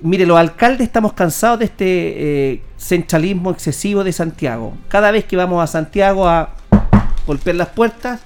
Mire, 0.00 0.24
los 0.24 0.38
alcaldes 0.38 0.86
estamos 0.86 1.12
cansados 1.12 1.58
de 1.58 1.66
este 1.66 1.84
eh, 1.86 2.62
centralismo 2.78 3.50
excesivo 3.50 4.02
de 4.02 4.12
Santiago. 4.12 4.72
Cada 4.88 5.10
vez 5.10 5.26
que 5.26 5.36
vamos 5.36 5.62
a 5.62 5.66
Santiago 5.66 6.26
a 6.26 6.54
golpear 7.26 7.56
las 7.56 7.68
puertas, 7.68 8.22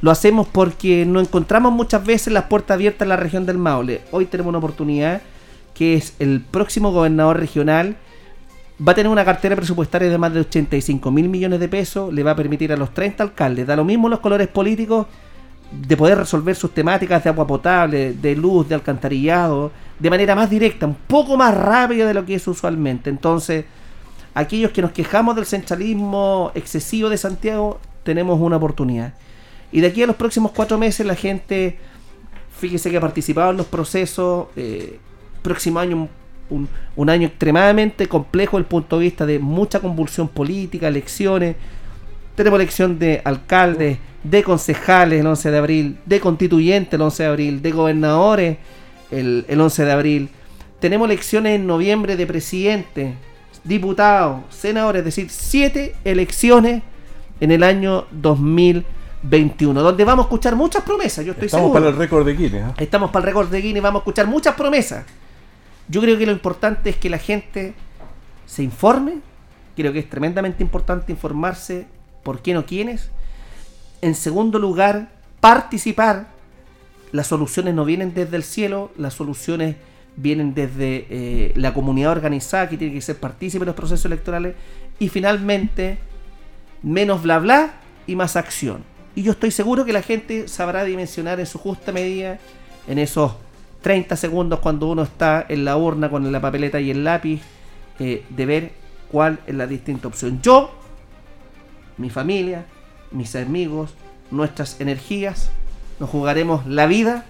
lo 0.00 0.10
hacemos 0.10 0.46
porque 0.46 1.04
no 1.06 1.20
encontramos 1.20 1.72
muchas 1.72 2.04
veces 2.04 2.32
las 2.32 2.44
puertas 2.44 2.74
abiertas 2.74 3.02
en 3.02 3.08
la 3.10 3.16
región 3.16 3.46
del 3.46 3.58
Maule. 3.58 4.02
Hoy 4.10 4.26
tenemos 4.26 4.50
una 4.50 4.58
oportunidad 4.58 5.22
que 5.74 5.94
es 5.94 6.14
el 6.18 6.40
próximo 6.40 6.92
gobernador 6.92 7.38
regional 7.38 7.96
va 8.86 8.92
a 8.92 8.94
tener 8.94 9.10
una 9.10 9.24
cartera 9.24 9.56
presupuestaria 9.56 10.08
de 10.08 10.18
más 10.18 10.32
de 10.32 10.40
85 10.40 11.10
mil 11.10 11.28
millones 11.28 11.60
de 11.60 11.68
pesos, 11.68 12.12
le 12.12 12.22
va 12.22 12.32
a 12.32 12.36
permitir 12.36 12.72
a 12.72 12.76
los 12.76 12.94
30 12.94 13.22
alcaldes, 13.22 13.66
da 13.66 13.76
lo 13.76 13.84
mismo 13.84 14.08
los 14.08 14.20
colores 14.20 14.48
políticos, 14.48 15.06
de 15.70 15.96
poder 15.96 16.16
resolver 16.16 16.54
sus 16.54 16.72
temáticas 16.72 17.22
de 17.22 17.30
agua 17.30 17.46
potable, 17.46 18.14
de 18.14 18.36
luz, 18.36 18.68
de 18.68 18.74
alcantarillado, 18.74 19.70
de 19.98 20.10
manera 20.10 20.34
más 20.34 20.48
directa, 20.48 20.86
un 20.86 20.94
poco 20.94 21.36
más 21.36 21.54
rápida 21.54 22.06
de 22.06 22.14
lo 22.14 22.24
que 22.24 22.34
es 22.34 22.46
usualmente. 22.46 23.10
Entonces, 23.10 23.64
aquellos 24.32 24.70
que 24.70 24.80
nos 24.80 24.92
quejamos 24.92 25.36
del 25.36 25.44
centralismo 25.44 26.52
excesivo 26.54 27.08
de 27.10 27.18
Santiago, 27.18 27.80
tenemos 28.02 28.40
una 28.40 28.56
oportunidad. 28.56 29.12
Y 29.72 29.80
de 29.80 29.88
aquí 29.88 30.02
a 30.02 30.06
los 30.06 30.16
próximos 30.16 30.52
cuatro 30.52 30.78
meses 30.78 31.06
la 31.06 31.14
gente, 31.14 31.76
fíjese 32.58 32.90
que 32.90 32.96
ha 32.96 33.00
participado 33.00 33.50
en 33.50 33.56
los 33.58 33.66
procesos, 33.66 34.46
eh, 34.56 34.98
próximo 35.42 35.78
año 35.78 36.08
un, 36.50 36.68
un- 36.96 37.10
año 37.10 37.26
extremadamente 37.28 38.06
complejo 38.08 38.56
desde 38.56 38.64
el 38.64 38.68
punto 38.68 38.98
de 38.98 39.04
vista 39.04 39.26
de 39.26 39.38
mucha 39.38 39.80
convulsión 39.80 40.28
política, 40.28 40.88
elecciones. 40.88 41.56
Tenemos 42.34 42.58
elección 42.58 42.98
de 42.98 43.20
alcaldes, 43.24 43.98
de 44.24 44.42
concejales 44.42 45.20
el 45.20 45.26
11 45.26 45.50
de 45.50 45.58
abril, 45.58 45.98
de 46.06 46.20
constituyentes 46.20 46.94
el 46.94 47.02
11 47.02 47.22
de 47.22 47.28
abril, 47.28 47.62
de 47.62 47.70
gobernadores 47.70 48.56
el, 49.10 49.44
el 49.48 49.60
11 49.60 49.84
de 49.84 49.92
abril. 49.92 50.28
Tenemos 50.80 51.06
elecciones 51.08 51.56
en 51.56 51.66
noviembre 51.66 52.16
de 52.16 52.26
presidente, 52.26 53.14
diputados, 53.64 54.42
senadores, 54.50 55.00
es 55.00 55.04
decir, 55.04 55.26
siete 55.30 55.94
elecciones 56.04 56.82
en 57.40 57.50
el 57.50 57.62
año 57.62 58.06
2021, 59.22 59.82
donde 59.82 60.04
vamos 60.04 60.24
a 60.24 60.26
escuchar 60.28 60.54
muchas 60.56 60.82
promesas, 60.82 61.24
yo 61.24 61.32
estoy 61.32 61.46
Estamos 61.46 61.66
seguro. 61.66 61.80
para 61.80 61.90
el 61.90 61.96
récord 61.96 62.24
de 62.24 62.34
Guinness. 62.34 62.68
¿eh? 62.68 62.74
Estamos 62.78 63.10
para 63.10 63.24
el 63.24 63.26
récord 63.26 63.48
de 63.48 63.60
Guinness, 63.60 63.82
vamos 63.82 64.00
a 64.00 64.02
escuchar 64.02 64.26
muchas 64.26 64.54
promesas. 64.54 65.04
Yo 65.88 66.00
creo 66.00 66.18
que 66.18 66.26
lo 66.26 66.32
importante 66.32 66.90
es 66.90 66.96
que 66.96 67.08
la 67.10 67.18
gente 67.18 67.74
se 68.46 68.62
informe. 68.62 69.20
Creo 69.74 69.92
que 69.92 70.00
es 70.00 70.10
tremendamente 70.10 70.62
importante 70.62 71.12
informarse 71.12 71.86
por 72.22 72.42
quién 72.42 72.56
o 72.58 72.66
quiénes. 72.66 73.10
En 74.02 74.14
segundo 74.14 74.58
lugar, 74.58 75.10
participar. 75.40 76.28
Las 77.10 77.26
soluciones 77.26 77.74
no 77.74 77.86
vienen 77.86 78.12
desde 78.12 78.36
el 78.36 78.42
cielo, 78.42 78.90
las 78.98 79.14
soluciones 79.14 79.76
vienen 80.16 80.52
desde 80.52 81.06
eh, 81.08 81.52
la 81.56 81.72
comunidad 81.72 82.12
organizada 82.12 82.68
que 82.68 82.76
tiene 82.76 82.92
que 82.92 83.00
ser 83.00 83.16
partícipe 83.16 83.60
de 83.60 83.66
los 83.66 83.74
procesos 83.74 84.04
electorales. 84.04 84.56
Y 84.98 85.08
finalmente, 85.08 85.98
menos 86.82 87.22
bla 87.22 87.38
bla 87.38 87.74
y 88.06 88.14
más 88.14 88.36
acción. 88.36 88.84
Y 89.18 89.24
yo 89.24 89.32
estoy 89.32 89.50
seguro 89.50 89.84
que 89.84 89.92
la 89.92 90.02
gente 90.02 90.46
sabrá 90.46 90.84
dimensionar 90.84 91.40
en 91.40 91.46
su 91.46 91.58
justa 91.58 91.90
medida, 91.90 92.38
en 92.86 93.00
esos 93.00 93.32
30 93.82 94.14
segundos 94.14 94.60
cuando 94.60 94.86
uno 94.86 95.02
está 95.02 95.44
en 95.48 95.64
la 95.64 95.76
urna 95.76 96.08
con 96.08 96.30
la 96.30 96.40
papeleta 96.40 96.78
y 96.78 96.92
el 96.92 97.02
lápiz, 97.02 97.40
eh, 97.98 98.22
de 98.28 98.46
ver 98.46 98.72
cuál 99.10 99.40
es 99.48 99.56
la 99.56 99.66
distinta 99.66 100.06
opción. 100.06 100.40
Yo, 100.40 100.70
mi 101.96 102.10
familia, 102.10 102.64
mis 103.10 103.34
amigos, 103.34 103.92
nuestras 104.30 104.80
energías, 104.80 105.50
nos 105.98 106.08
jugaremos 106.10 106.64
la 106.68 106.86
vida 106.86 107.24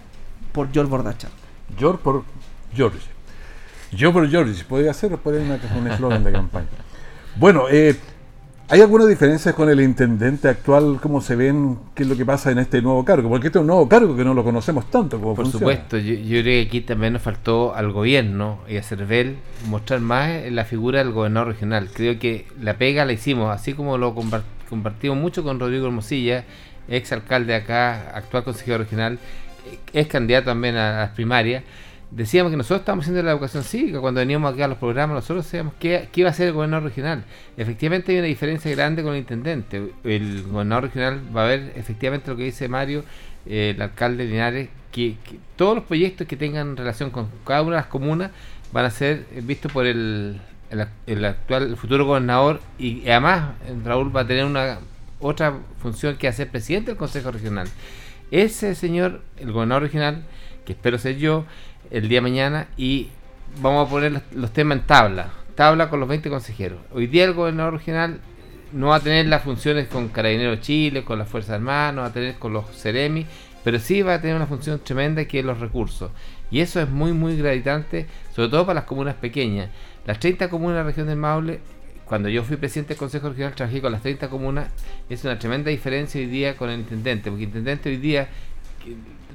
por 0.53 0.71
George 0.71 0.91
Bordachar. 0.91 1.31
George 1.79 2.01
por 2.05 2.23
George. 2.75 2.99
Yo 3.93 4.13
por 4.13 4.29
George. 4.29 4.63
Podría 4.65 4.93
poner 4.93 5.41
una- 5.41 5.59
un 5.75 5.87
eslogan 5.91 6.23
de 6.23 6.33
campaña. 6.33 6.67
Bueno, 7.37 7.65
eh, 7.71 7.97
¿hay 8.71 8.81
alguna 8.83 9.07
diferencia 9.07 9.53
con 9.55 9.71
el 9.71 9.81
intendente 9.81 10.49
actual? 10.49 10.99
¿Cómo 11.01 11.21
se 11.21 11.37
ven? 11.37 11.79
¿Qué 11.95 12.03
es 12.03 12.09
lo 12.09 12.17
que 12.17 12.27
pasa 12.27 12.51
en 12.51 12.59
este 12.59 12.83
nuevo 12.83 13.05
cargo? 13.05 13.29
Porque 13.29 13.47
este 13.49 13.59
es 13.59 13.61
un 13.61 13.67
nuevo 13.69 13.89
cargo 13.89 14.15
que 14.17 14.25
no 14.25 14.35
lo 14.35 14.45
conocemos 14.45 14.91
tanto 14.91 15.19
como 15.21 15.35
Por 15.35 15.47
funciona. 15.47 15.61
supuesto, 15.75 15.99
yo, 15.99 16.15
yo 16.15 16.43
creo 16.43 16.63
que 16.63 16.63
aquí 16.69 16.81
también 16.83 17.15
nos 17.15 17.23
faltó 17.23 17.75
al 17.75 17.93
gobierno 17.93 18.59
y 18.69 18.77
a 18.77 18.83
Cervel 18.83 19.37
mostrar 19.69 20.01
más 20.01 20.31
la 20.51 20.65
figura 20.65 20.99
del 20.99 21.13
gobernador 21.13 21.49
regional. 21.49 21.89
Creo 21.93 22.19
que 22.19 22.47
la 22.61 22.75
pega 22.75 23.05
la 23.05 23.13
hicimos, 23.13 23.55
así 23.55 23.73
como 23.73 23.97
lo 23.97 24.15
compar- 24.15 24.43
compartimos 24.69 25.17
mucho 25.17 25.43
con 25.43 25.59
Rodrigo 25.59 25.87
Hermosilla, 25.87 26.45
ex 26.89 27.13
alcalde 27.13 27.55
acá, 27.55 28.11
actual 28.15 28.45
consejero 28.45 28.79
regional, 28.79 29.19
es 29.93 30.07
candidato 30.07 30.47
también 30.47 30.77
a 30.77 30.99
las 31.01 31.11
primarias. 31.11 31.63
Decíamos 32.11 32.51
que 32.51 32.57
nosotros 32.57 32.81
estábamos 32.81 33.05
haciendo 33.05 33.23
la 33.23 33.33
educación 33.33 33.63
cívica, 33.65 34.01
cuando 34.01 34.21
veníamos 34.21 34.51
aquí 34.51 34.63
a 34.63 34.69
los 34.69 34.79
programas, 34.79 35.17
nosotros 35.17 35.47
sabíamos 35.47 35.75
qué, 35.79 36.09
qué 36.11 36.23
iba 36.23 36.31
a 36.31 36.33
hacer 36.33 36.49
el 36.49 36.55
gobernador 36.55 36.85
regional. 36.85 37.25
Efectivamente 37.57 38.13
hay 38.13 38.19
una 38.19 38.27
diferencia 38.29 38.71
grande 38.71 39.03
con 39.03 39.13
el 39.13 39.19
intendente. 39.19 39.93
El 40.05 40.45
gobernador 40.45 40.85
regional 40.85 41.21
va 41.37 41.45
a 41.45 41.49
ver 41.49 41.73
efectivamente 41.77 42.31
lo 42.31 42.37
que 42.37 42.45
dice 42.45 42.67
Mario, 42.67 43.05
eh, 43.45 43.75
el 43.75 43.83
alcalde 43.83 44.25
de 44.25 44.31
Linares, 44.31 44.69
que, 44.91 45.17
todos 45.57 45.77
los 45.77 45.85
proyectos 45.85 46.27
que 46.27 46.37
tengan 46.37 46.77
relación 46.77 47.11
con 47.11 47.29
cada 47.45 47.63
una 47.63 47.77
de 47.77 47.83
las 47.83 47.87
comunas 47.89 48.31
van 48.73 48.87
a 48.87 48.91
ser 48.91 49.27
eh, 49.33 49.43
vistos 49.43 49.71
por 49.71 49.87
el, 49.87 50.41
el 51.07 51.25
actual, 51.25 51.65
el 51.65 51.77
futuro 51.77 52.07
gobernador 52.07 52.61
y 52.79 53.09
además 53.09 53.53
eh, 53.67 53.75
Raúl 53.85 54.15
va 54.15 54.23
a 54.23 54.27
tener 54.27 54.45
una 54.45 54.79
otra 55.21 55.59
función 55.81 56.17
que 56.17 56.29
hacer 56.29 56.51
presidente 56.51 56.91
del 56.91 56.99
Consejo 56.99 57.31
Regional. 57.31 57.69
ese 58.31 58.75
señor, 58.75 59.23
el 59.39 59.53
gobernador 59.53 59.83
regional, 59.83 60.25
que 60.65 60.73
espero 60.73 60.99
ser 60.99 61.17
yo, 61.17 61.45
el 61.91 62.09
día 62.09 62.21
mañana, 62.21 62.69
y 62.77 63.09
vamos 63.61 63.87
a 63.87 63.91
poner 63.91 64.23
los, 64.33 64.53
temas 64.53 64.79
en 64.79 64.87
tabla, 64.87 65.31
tabla 65.55 65.89
con 65.89 66.01
los 66.01 66.09
20 66.09 66.31
consejeros. 66.31 66.79
Hoy 66.93 67.07
día 67.07 67.25
el 67.25 67.35
gobernador 67.35 67.75
regional 67.75 68.21
no 68.73 68.89
va 68.89 68.97
a 68.97 69.01
tener 69.01 69.27
las 69.27 69.43
funciones 69.43 69.89
con 69.89 70.09
Carabineros 70.09 70.61
Chile, 70.61 71.05
con 71.05 71.19
las 71.19 71.29
Fuerzas 71.29 71.55
Armadas, 71.55 71.95
no 71.95 72.03
va 72.03 72.09
a 72.09 72.13
tener 72.13 72.35
con 72.37 72.53
los 72.53 72.67
Ceremi, 72.71 73.27
pero 73.65 73.79
sí 73.79 74.03
va 74.03 74.15
a 74.15 74.21
tener 74.21 74.37
una 74.37 74.47
función 74.47 74.79
tremenda 74.81 75.25
que 75.25 75.41
es 75.41 75.45
los 75.45 75.59
recursos. 75.59 76.11
Y 76.51 76.61
eso 76.61 76.81
es 76.81 76.89
muy, 76.89 77.13
muy 77.13 77.37
gravitante, 77.37 78.07
sobre 78.35 78.49
todo 78.49 78.67
para 78.67 78.81
las 78.81 78.85
comunas 78.85 79.15
pequeñas. 79.17 79.71
Las 80.07 80.19
30 80.21 80.49
comunas 80.49 80.77
de 80.77 80.81
la 80.81 80.87
región 80.87 81.07
del 81.07 81.17
Maule, 81.17 81.61
cuando 82.05 82.31
yo 82.31 82.43
fui 82.43 82.57
presidente 82.57 82.95
del 82.95 82.99
Consejo 82.99 83.29
Regional, 83.29 83.55
trabajé 83.55 83.83
con 83.83 83.93
las 83.93 84.01
30 84.01 84.31
comunas, 84.31 84.69
es 85.11 85.25
una 85.25 85.39
tremenda 85.39 85.71
diferencia 85.71 86.19
hoy 86.21 86.27
día 86.27 86.57
con 86.57 86.71
el 86.71 86.81
intendente, 86.81 87.31
porque 87.31 87.45
el 87.45 87.49
intendente 87.49 87.91
hoy 87.91 87.99
día 87.99 88.29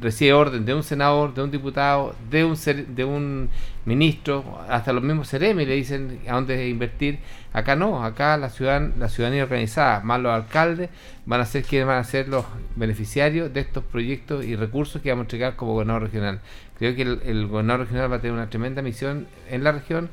recibe 0.04 0.34
orden 0.34 0.66
de 0.66 0.74
un 0.74 0.84
senador, 0.84 1.34
de 1.34 1.42
un 1.42 1.50
diputado, 1.50 2.16
de 2.30 2.44
un 2.44 2.56
de 2.96 3.04
un 3.06 3.50
ministro, 3.86 4.60
hasta 4.70 4.94
los 4.94 5.04
mismos 5.04 5.30
Ceremi 5.30 5.66
le 5.66 5.76
dicen 5.76 6.20
a 6.28 6.34
dónde 6.34 6.70
invertir. 6.70 7.20
Acá 7.54 7.76
no, 7.76 8.04
acá 8.04 8.36
la 8.38 8.50
ciudad, 8.50 8.82
la 8.98 9.10
ciudadanía 9.10 9.44
organizada, 9.44 10.02
más 10.02 10.20
los 10.20 10.32
alcaldes, 10.34 10.90
van 11.26 11.42
a 11.42 11.46
ser 11.46 11.64
quienes 11.64 11.88
van 11.88 12.00
a 12.00 12.04
ser 12.04 12.28
los 12.28 12.46
beneficiarios 12.76 13.54
de 13.54 13.62
estos 13.62 13.84
proyectos 13.84 14.44
y 14.44 14.56
recursos 14.56 15.02
que 15.02 15.10
vamos 15.10 15.24
a 15.24 15.26
entregar 15.26 15.56
como 15.56 15.74
gobernador 15.74 16.04
regional. 16.04 16.40
Creo 16.78 16.96
que 16.96 17.04
el, 17.04 17.48
gobernador 17.48 17.82
regional 17.82 18.12
va 18.12 18.18
a 18.18 18.20
tener 18.20 18.34
una 18.34 18.50
tremenda 18.50 18.82
misión 18.82 19.28
en 19.50 19.64
la 19.64 19.72
región 19.72 20.10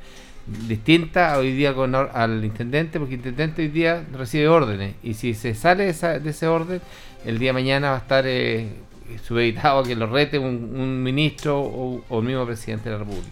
distinta 0.69 1.39
hoy 1.39 1.53
día 1.53 1.75
al 2.13 2.45
intendente, 2.45 2.99
porque 2.99 3.15
el 3.15 3.21
intendente 3.21 3.63
hoy 3.63 3.69
día 3.69 4.05
recibe 4.13 4.49
órdenes 4.49 4.95
y 5.03 5.15
si 5.15 5.35
se 5.35 5.55
sale 5.55 5.93
de, 5.93 6.31
ese 6.31 6.47
orden, 6.47 6.81
el 7.25 7.39
día 7.39 7.51
de 7.51 7.53
mañana 7.55 7.91
va 7.91 7.97
a 7.97 8.01
estar 8.01 8.25
eh, 8.27 8.69
subeditado 9.19 9.81
a 9.81 9.85
que 9.85 9.97
lo 9.97 10.07
rete 10.07 10.39
un, 10.39 11.03
ministro 11.03 11.61
o, 11.61 12.03
o, 12.09 12.19
el 12.21 12.25
mismo 12.25 12.47
presidente 12.47 12.89
de 12.89 12.97
la 12.97 13.05
República. 13.05 13.29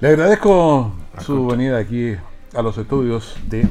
Le 0.00 0.08
agradezco 0.08 0.92
su 1.20 1.46
venida 1.46 1.78
aquí 1.78 2.14
a 2.54 2.62
los 2.62 2.76
estudios 2.78 3.36
de, 3.46 3.66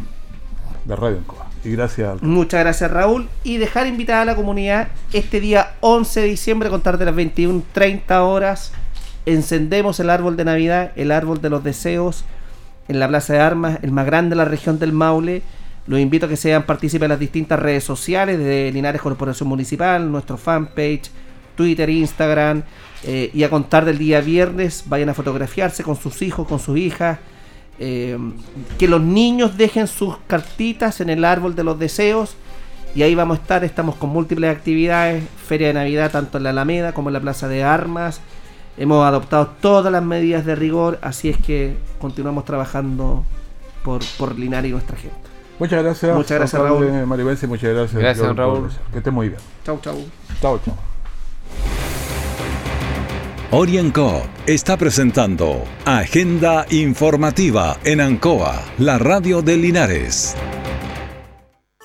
de 0.86 0.95
Radio 0.95 1.17
Encoa. 1.17 1.48
Y 1.63 1.72
gracias. 1.72 2.22
Muchas 2.22 2.60
gracias 2.60 2.91
Raúl. 2.91 3.29
Y 3.43 3.57
dejar 3.57 3.88
invitada 3.88 4.24
a 4.24 4.25
la 4.25 4.36
comunidad 4.36 4.89
este 5.13 5.39
día 5.39 5.74
11 5.79 6.22
de 6.22 6.27
diciembre, 6.27 6.67
a 6.67 6.72
contar 6.72 6.98
de 6.98 7.05
las 7.05 7.15
21.30 7.15 8.19
horas. 8.19 8.74
Encendemos 9.25 10.00
el 10.00 10.10
árbol 10.10 10.36
de 10.36 10.45
Navidad, 10.45 10.91
el 10.95 11.12
árbol 11.12 11.41
de 11.41 11.50
los 11.50 11.63
deseos, 11.63 12.25
en 12.89 13.00
la 13.00 13.07
Plaza 13.07 13.33
de 13.33 13.39
Armas, 13.39 13.79
el 13.81 13.91
más 13.91 14.05
grande 14.05 14.31
de 14.31 14.36
la 14.36 14.45
región 14.45 14.79
del 14.79 14.91
Maule. 14.91 15.41
Los 15.86 16.00
invito 16.00 16.25
a 16.25 16.30
que 16.30 16.38
sean 16.38 16.63
partícipes 16.63 17.06
en 17.06 17.10
las 17.10 17.20
distintas 17.20 17.60
redes 17.60 17.84
sociales 17.84 18.40
de 18.40 18.72
Linares 18.72 19.02
Corporación 19.02 19.50
Municipal, 19.50 20.10
nuestro 20.10 20.38
fanpage, 20.38 21.12
Twitter, 21.56 21.90
Instagram. 21.90 22.63
Eh, 23.04 23.32
y 23.34 23.44
a 23.44 23.50
contar 23.50 23.84
del 23.84 23.98
día 23.98 24.22
viernes, 24.22 24.86
vayan 24.88 25.10
a 25.10 25.13
fotografiarse 25.13 25.84
con 25.84 25.98
sus 25.98 26.22
hijos, 26.22 26.48
con 26.48 26.60
sus 26.60 26.78
hijas. 26.78 27.20
Eh, 27.80 28.18
que 28.78 28.88
los 28.88 29.02
niños 29.02 29.58
dejen 29.58 29.88
sus 29.88 30.18
cartitas 30.28 31.02
en 31.02 31.10
el 31.10 31.25
árbol 31.25 31.56
de 31.56 31.63
los 31.66 31.78
deseos. 31.78 32.36
Y 32.96 33.02
ahí 33.02 33.16
vamos 33.16 33.40
a 33.40 33.42
estar, 33.42 33.63
estamos 33.63 33.96
con 33.96 34.10
múltiples 34.10 34.56
actividades, 34.56 35.24
Feria 35.48 35.68
de 35.68 35.74
Navidad 35.74 36.12
tanto 36.12 36.38
en 36.38 36.44
la 36.44 36.52
Alameda 36.52 36.94
como 36.94 37.10
en 37.10 37.13
la 37.13 37.20
Plaza 37.20 37.48
de 37.48 37.63
Armas. 37.63 38.22
Hemos 38.78 39.06
adoptado 39.06 39.48
todas 39.60 39.92
las 39.92 40.04
medidas 40.04 40.46
de 40.46 40.56
rigor, 40.56 41.00
así 41.02 41.30
es 41.30 41.38
que 41.38 41.75
continuamos 42.00 42.46
trabajando 42.46 43.24
por, 43.84 44.02
por 44.18 44.38
Linares 44.38 44.70
y 44.70 44.74
nuestra 44.74 44.98
gente. 44.98 45.33
Muchas 45.63 45.82
gracias. 45.82 46.13
Muchas 46.13 46.38
gracias, 46.39 46.62
Raúl. 46.62 46.91
muchas 47.48 47.74
gracias. 47.74 47.93
Gracias, 47.93 48.36
Raúl. 48.36 48.70
Que 48.91 48.98
esté 48.98 49.12
muy 49.12 49.29
bien. 49.29 49.39
Chau, 49.63 49.79
chau. 49.82 49.98
Chau, 50.41 50.60
chau. 50.65 50.75
Orienco 53.51 54.23
está 54.45 54.76
presentando 54.76 55.63
Agenda 55.86 56.65
Informativa 56.69 57.78
en 57.86 58.02
Ancoa, 58.02 58.62
la 58.78 58.97
radio 58.97 59.41
de 59.41 59.56
Linares. 59.56 60.36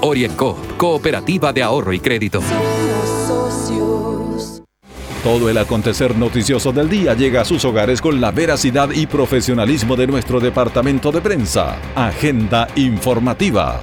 Orienco, 0.00 0.56
Cooperativa 0.76 1.52
de 1.52 1.62
Ahorro 1.62 1.92
y 1.92 2.00
Crédito. 2.00 2.40
Todo 5.22 5.48
el 5.48 5.56
acontecer 5.58 6.16
noticioso 6.16 6.72
del 6.72 6.88
día 6.88 7.14
llega 7.14 7.42
a 7.42 7.44
sus 7.44 7.64
hogares 7.64 8.00
con 8.00 8.20
la 8.20 8.32
veracidad 8.32 8.90
y 8.90 9.06
profesionalismo 9.06 9.94
de 9.94 10.08
nuestro 10.08 10.40
departamento 10.40 11.12
de 11.12 11.20
prensa. 11.20 11.76
Agenda 11.94 12.66
informativa. 12.74 13.80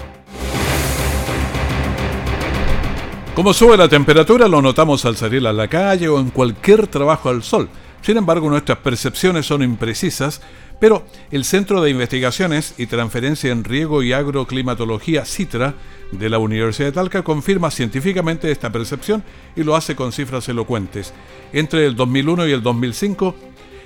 Como 3.33 3.53
sube 3.53 3.77
la 3.77 3.87
temperatura 3.87 4.49
lo 4.49 4.61
notamos 4.61 5.05
al 5.05 5.15
salir 5.15 5.47
a 5.47 5.53
la 5.53 5.69
calle 5.69 6.09
o 6.09 6.19
en 6.19 6.29
cualquier 6.29 6.87
trabajo 6.87 7.29
al 7.29 7.41
sol. 7.41 7.69
Sin 8.01 8.17
embargo, 8.17 8.49
nuestras 8.49 8.79
percepciones 8.79 9.45
son 9.45 9.63
imprecisas 9.63 10.41
pero 10.79 11.05
el 11.31 11.43
Centro 11.43 11.81
de 11.81 11.89
Investigaciones 11.89 12.73
y 12.77 12.87
Transferencia 12.87 13.51
en 13.51 13.63
Riego 13.63 14.01
y 14.01 14.13
Agroclimatología, 14.13 15.25
CITRA, 15.25 15.75
de 16.11 16.29
la 16.29 16.39
Universidad 16.39 16.87
de 16.87 16.93
Talca, 16.93 17.23
confirma 17.23 17.69
científicamente 17.69 18.51
esta 18.51 18.71
percepción 18.71 19.23
y 19.55 19.63
lo 19.63 19.75
hace 19.75 19.95
con 19.95 20.11
cifras 20.11 20.49
elocuentes. 20.49 21.13
Entre 21.53 21.85
el 21.85 21.95
2001 21.95 22.47
y 22.47 22.51
el 22.51 22.63
2005, 22.63 23.35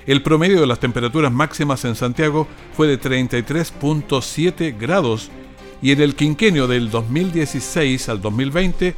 el 0.06 0.22
promedio 0.22 0.60
de 0.60 0.66
las 0.66 0.80
temperaturas 0.80 1.32
máximas 1.32 1.84
en 1.84 1.96
Santiago 1.96 2.46
fue 2.74 2.86
de 2.86 3.00
33.7 3.00 4.78
grados 4.78 5.30
y 5.82 5.92
en 5.92 6.00
el 6.00 6.14
quinquenio 6.14 6.66
del 6.66 6.90
2016 6.90 8.08
al 8.08 8.22
2020 8.22 8.94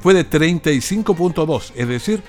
fue 0.00 0.14
de 0.14 0.28
35.2, 0.28 1.72
es 1.74 1.88
decir, 1.88 2.22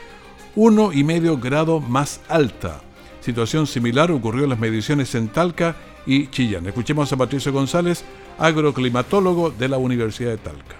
1,5 0.56 1.42
grado 1.42 1.80
más 1.80 2.22
alta. 2.30 2.87
Situación 3.28 3.68
similar 3.68 4.10
ocurrió 4.10 4.46
en 4.46 4.52
las 4.52 4.60
mediciones 4.60 5.14
en 5.14 5.28
Talca 5.28 5.76
y 6.06 6.28
Chillán. 6.28 6.66
Escuchemos 6.66 7.12
a 7.12 7.18
Patricio 7.18 7.52
González, 7.52 8.06
agroclimatólogo 8.38 9.52
de 9.52 9.68
la 9.68 9.78
Universidad 9.78 10.32
de 10.32 10.38
Talca. 10.38 10.78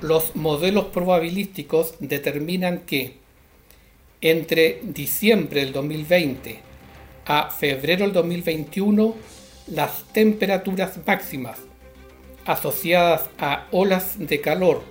Los 0.00 0.36
modelos 0.36 0.84
probabilísticos 0.84 1.94
determinan 1.98 2.82
que 2.86 3.16
entre 4.20 4.80
diciembre 4.84 5.64
del 5.64 5.72
2020 5.72 6.60
a 7.26 7.50
febrero 7.50 8.04
del 8.04 8.12
2021 8.12 9.16
las 9.66 10.04
temperaturas 10.12 11.00
máximas 11.04 11.58
asociadas 12.46 13.28
a 13.40 13.66
olas 13.72 14.20
de 14.20 14.40
calor 14.40 14.84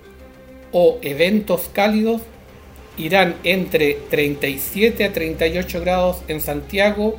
o 0.72 0.98
eventos 1.00 1.70
cálidos 1.72 2.20
irán 2.98 3.36
entre 3.44 3.94
37 4.10 5.04
a 5.04 5.12
38 5.12 5.80
grados 5.80 6.22
en 6.28 6.40
Santiago 6.40 7.18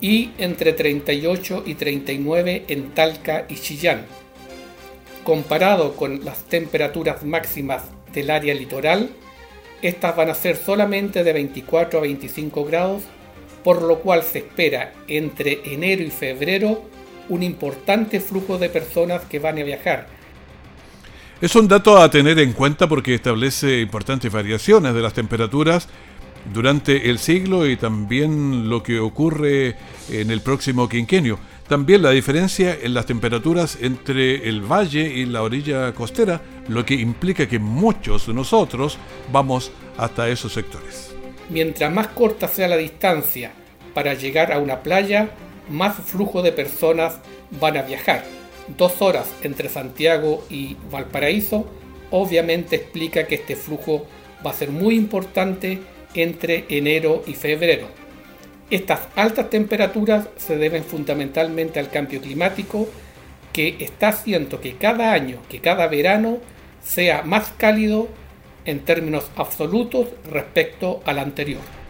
y 0.00 0.30
entre 0.38 0.74
38 0.74 1.62
y 1.66 1.74
39 1.74 2.64
en 2.68 2.90
Talca 2.90 3.46
y 3.48 3.54
Chillán. 3.54 4.04
Comparado 5.24 5.96
con 5.96 6.24
las 6.24 6.44
temperaturas 6.44 7.24
máximas 7.24 7.84
del 8.12 8.30
área 8.30 8.54
litoral, 8.54 9.08
estas 9.80 10.14
van 10.14 10.30
a 10.30 10.34
ser 10.34 10.56
solamente 10.56 11.24
de 11.24 11.32
24 11.32 11.98
a 11.98 12.02
25 12.02 12.64
grados, 12.64 13.02
por 13.62 13.82
lo 13.82 14.00
cual 14.00 14.22
se 14.22 14.40
espera 14.40 14.92
entre 15.08 15.60
enero 15.64 16.02
y 16.02 16.10
febrero 16.10 16.82
un 17.30 17.42
importante 17.42 18.20
flujo 18.20 18.58
de 18.58 18.68
personas 18.68 19.24
que 19.24 19.38
van 19.38 19.58
a 19.58 19.62
viajar 19.62 20.06
es 21.44 21.54
un 21.56 21.68
dato 21.68 21.98
a 21.98 22.10
tener 22.10 22.38
en 22.38 22.54
cuenta 22.54 22.88
porque 22.88 23.14
establece 23.14 23.82
importantes 23.82 24.32
variaciones 24.32 24.94
de 24.94 25.02
las 25.02 25.12
temperaturas 25.12 25.88
durante 26.54 27.10
el 27.10 27.18
siglo 27.18 27.68
y 27.68 27.76
también 27.76 28.70
lo 28.70 28.82
que 28.82 28.98
ocurre 28.98 29.76
en 30.08 30.30
el 30.30 30.40
próximo 30.40 30.88
quinquenio. 30.88 31.38
También 31.68 32.00
la 32.00 32.12
diferencia 32.12 32.78
en 32.80 32.94
las 32.94 33.04
temperaturas 33.04 33.76
entre 33.82 34.48
el 34.48 34.62
valle 34.62 35.02
y 35.02 35.26
la 35.26 35.42
orilla 35.42 35.92
costera, 35.92 36.40
lo 36.68 36.86
que 36.86 36.94
implica 36.94 37.46
que 37.46 37.58
muchos 37.58 38.26
de 38.26 38.32
nosotros 38.32 38.96
vamos 39.30 39.70
hasta 39.98 40.30
esos 40.30 40.50
sectores. 40.50 41.14
Mientras 41.50 41.92
más 41.92 42.06
corta 42.06 42.48
sea 42.48 42.68
la 42.68 42.78
distancia 42.78 43.52
para 43.92 44.14
llegar 44.14 44.50
a 44.50 44.60
una 44.60 44.82
playa, 44.82 45.28
más 45.68 45.94
flujo 45.94 46.40
de 46.40 46.52
personas 46.52 47.18
van 47.60 47.76
a 47.76 47.82
viajar 47.82 48.43
dos 48.68 49.02
horas 49.02 49.32
entre 49.42 49.68
Santiago 49.68 50.44
y 50.50 50.76
Valparaíso, 50.90 51.66
obviamente 52.10 52.76
explica 52.76 53.26
que 53.26 53.36
este 53.36 53.56
flujo 53.56 54.06
va 54.44 54.50
a 54.50 54.54
ser 54.54 54.70
muy 54.70 54.94
importante 54.94 55.80
entre 56.14 56.64
enero 56.68 57.22
y 57.26 57.34
febrero. 57.34 57.88
Estas 58.70 59.00
altas 59.14 59.50
temperaturas 59.50 60.28
se 60.36 60.56
deben 60.56 60.84
fundamentalmente 60.84 61.78
al 61.78 61.90
cambio 61.90 62.20
climático 62.20 62.88
que 63.52 63.76
está 63.80 64.08
haciendo 64.08 64.60
que 64.60 64.76
cada 64.76 65.12
año, 65.12 65.38
que 65.48 65.60
cada 65.60 65.86
verano 65.86 66.38
sea 66.82 67.22
más 67.22 67.52
cálido 67.56 68.08
en 68.64 68.80
términos 68.80 69.30
absolutos 69.36 70.08
respecto 70.30 71.02
al 71.04 71.18
anterior. 71.18 71.83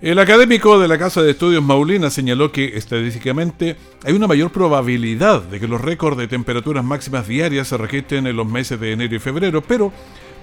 El 0.00 0.20
académico 0.20 0.78
de 0.78 0.86
la 0.86 0.96
Casa 0.96 1.22
de 1.22 1.32
Estudios 1.32 1.60
Maulina 1.60 2.08
señaló 2.08 2.52
que 2.52 2.76
estadísticamente 2.76 3.74
hay 4.04 4.12
una 4.12 4.28
mayor 4.28 4.52
probabilidad 4.52 5.42
de 5.42 5.58
que 5.58 5.66
los 5.66 5.80
récords 5.80 6.16
de 6.16 6.28
temperaturas 6.28 6.84
máximas 6.84 7.26
diarias 7.26 7.66
se 7.66 7.76
registren 7.76 8.28
en 8.28 8.36
los 8.36 8.46
meses 8.46 8.78
de 8.78 8.92
enero 8.92 9.16
y 9.16 9.18
febrero, 9.18 9.60
pero 9.60 9.92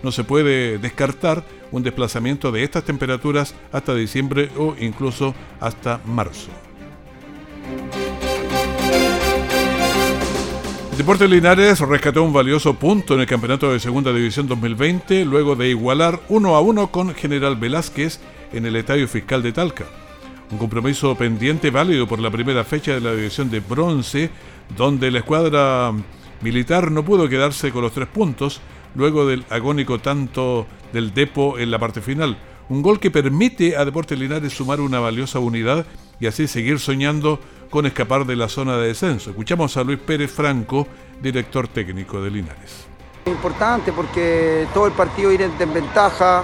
no 0.03 0.11
se 0.11 0.25
puede 0.25 0.77
descartar 0.77 1.45
un 1.71 1.83
desplazamiento 1.83 2.51
de 2.51 2.63
estas 2.63 2.83
temperaturas 2.83 3.55
hasta 3.71 3.95
diciembre 3.95 4.49
o 4.57 4.75
incluso 4.77 5.33
hasta 5.61 6.01
marzo. 6.03 6.49
Deportes 10.97 11.29
Linares 11.29 11.79
rescató 11.79 12.23
un 12.23 12.33
valioso 12.33 12.73
punto 12.73 13.13
en 13.13 13.21
el 13.21 13.25
campeonato 13.25 13.71
de 13.71 13.79
Segunda 13.79 14.11
División 14.11 14.47
2020 14.47 15.23
luego 15.23 15.55
de 15.55 15.69
igualar 15.69 16.19
1 16.27 16.55
a 16.55 16.59
1 16.59 16.91
con 16.91 17.15
General 17.15 17.55
Velázquez 17.55 18.19
en 18.51 18.65
el 18.65 18.75
Estadio 18.75 19.07
Fiscal 19.07 19.41
de 19.41 19.51
Talca. 19.51 19.85
Un 20.51 20.57
compromiso 20.57 21.15
pendiente 21.15 21.71
válido 21.71 22.07
por 22.07 22.19
la 22.19 22.29
primera 22.29 22.63
fecha 22.63 22.93
de 22.93 23.01
la 23.01 23.13
división 23.13 23.49
de 23.49 23.59
bronce, 23.59 24.29
donde 24.77 25.11
la 25.11 25.19
escuadra 25.19 25.91
militar 26.41 26.91
no 26.91 27.03
pudo 27.03 27.27
quedarse 27.27 27.71
con 27.71 27.81
los 27.81 27.93
tres 27.93 28.07
puntos 28.07 28.61
luego 28.95 29.25
del 29.25 29.45
agónico 29.49 29.99
tanto 29.99 30.67
del 30.93 31.13
Depo 31.13 31.57
en 31.57 31.71
la 31.71 31.79
parte 31.79 32.01
final. 32.01 32.37
Un 32.69 32.81
gol 32.81 32.99
que 32.99 33.11
permite 33.11 33.75
a 33.77 33.85
Deportes 33.85 34.17
Linares 34.17 34.53
sumar 34.53 34.81
una 34.81 34.99
valiosa 34.99 35.39
unidad 35.39 35.85
y 36.19 36.27
así 36.27 36.47
seguir 36.47 36.79
soñando 36.79 37.39
con 37.69 37.85
escapar 37.85 38.25
de 38.25 38.35
la 38.35 38.47
zona 38.47 38.77
de 38.77 38.87
descenso. 38.87 39.31
Escuchamos 39.31 39.75
a 39.77 39.83
Luis 39.83 39.99
Pérez 39.99 40.31
Franco, 40.31 40.87
director 41.21 41.67
técnico 41.67 42.21
de 42.21 42.31
Linares. 42.31 42.87
Importante 43.25 43.91
porque 43.91 44.67
todo 44.73 44.87
el 44.87 44.93
partido 44.93 45.31
ir 45.31 45.41
en 45.41 45.57
desventaja, 45.57 46.43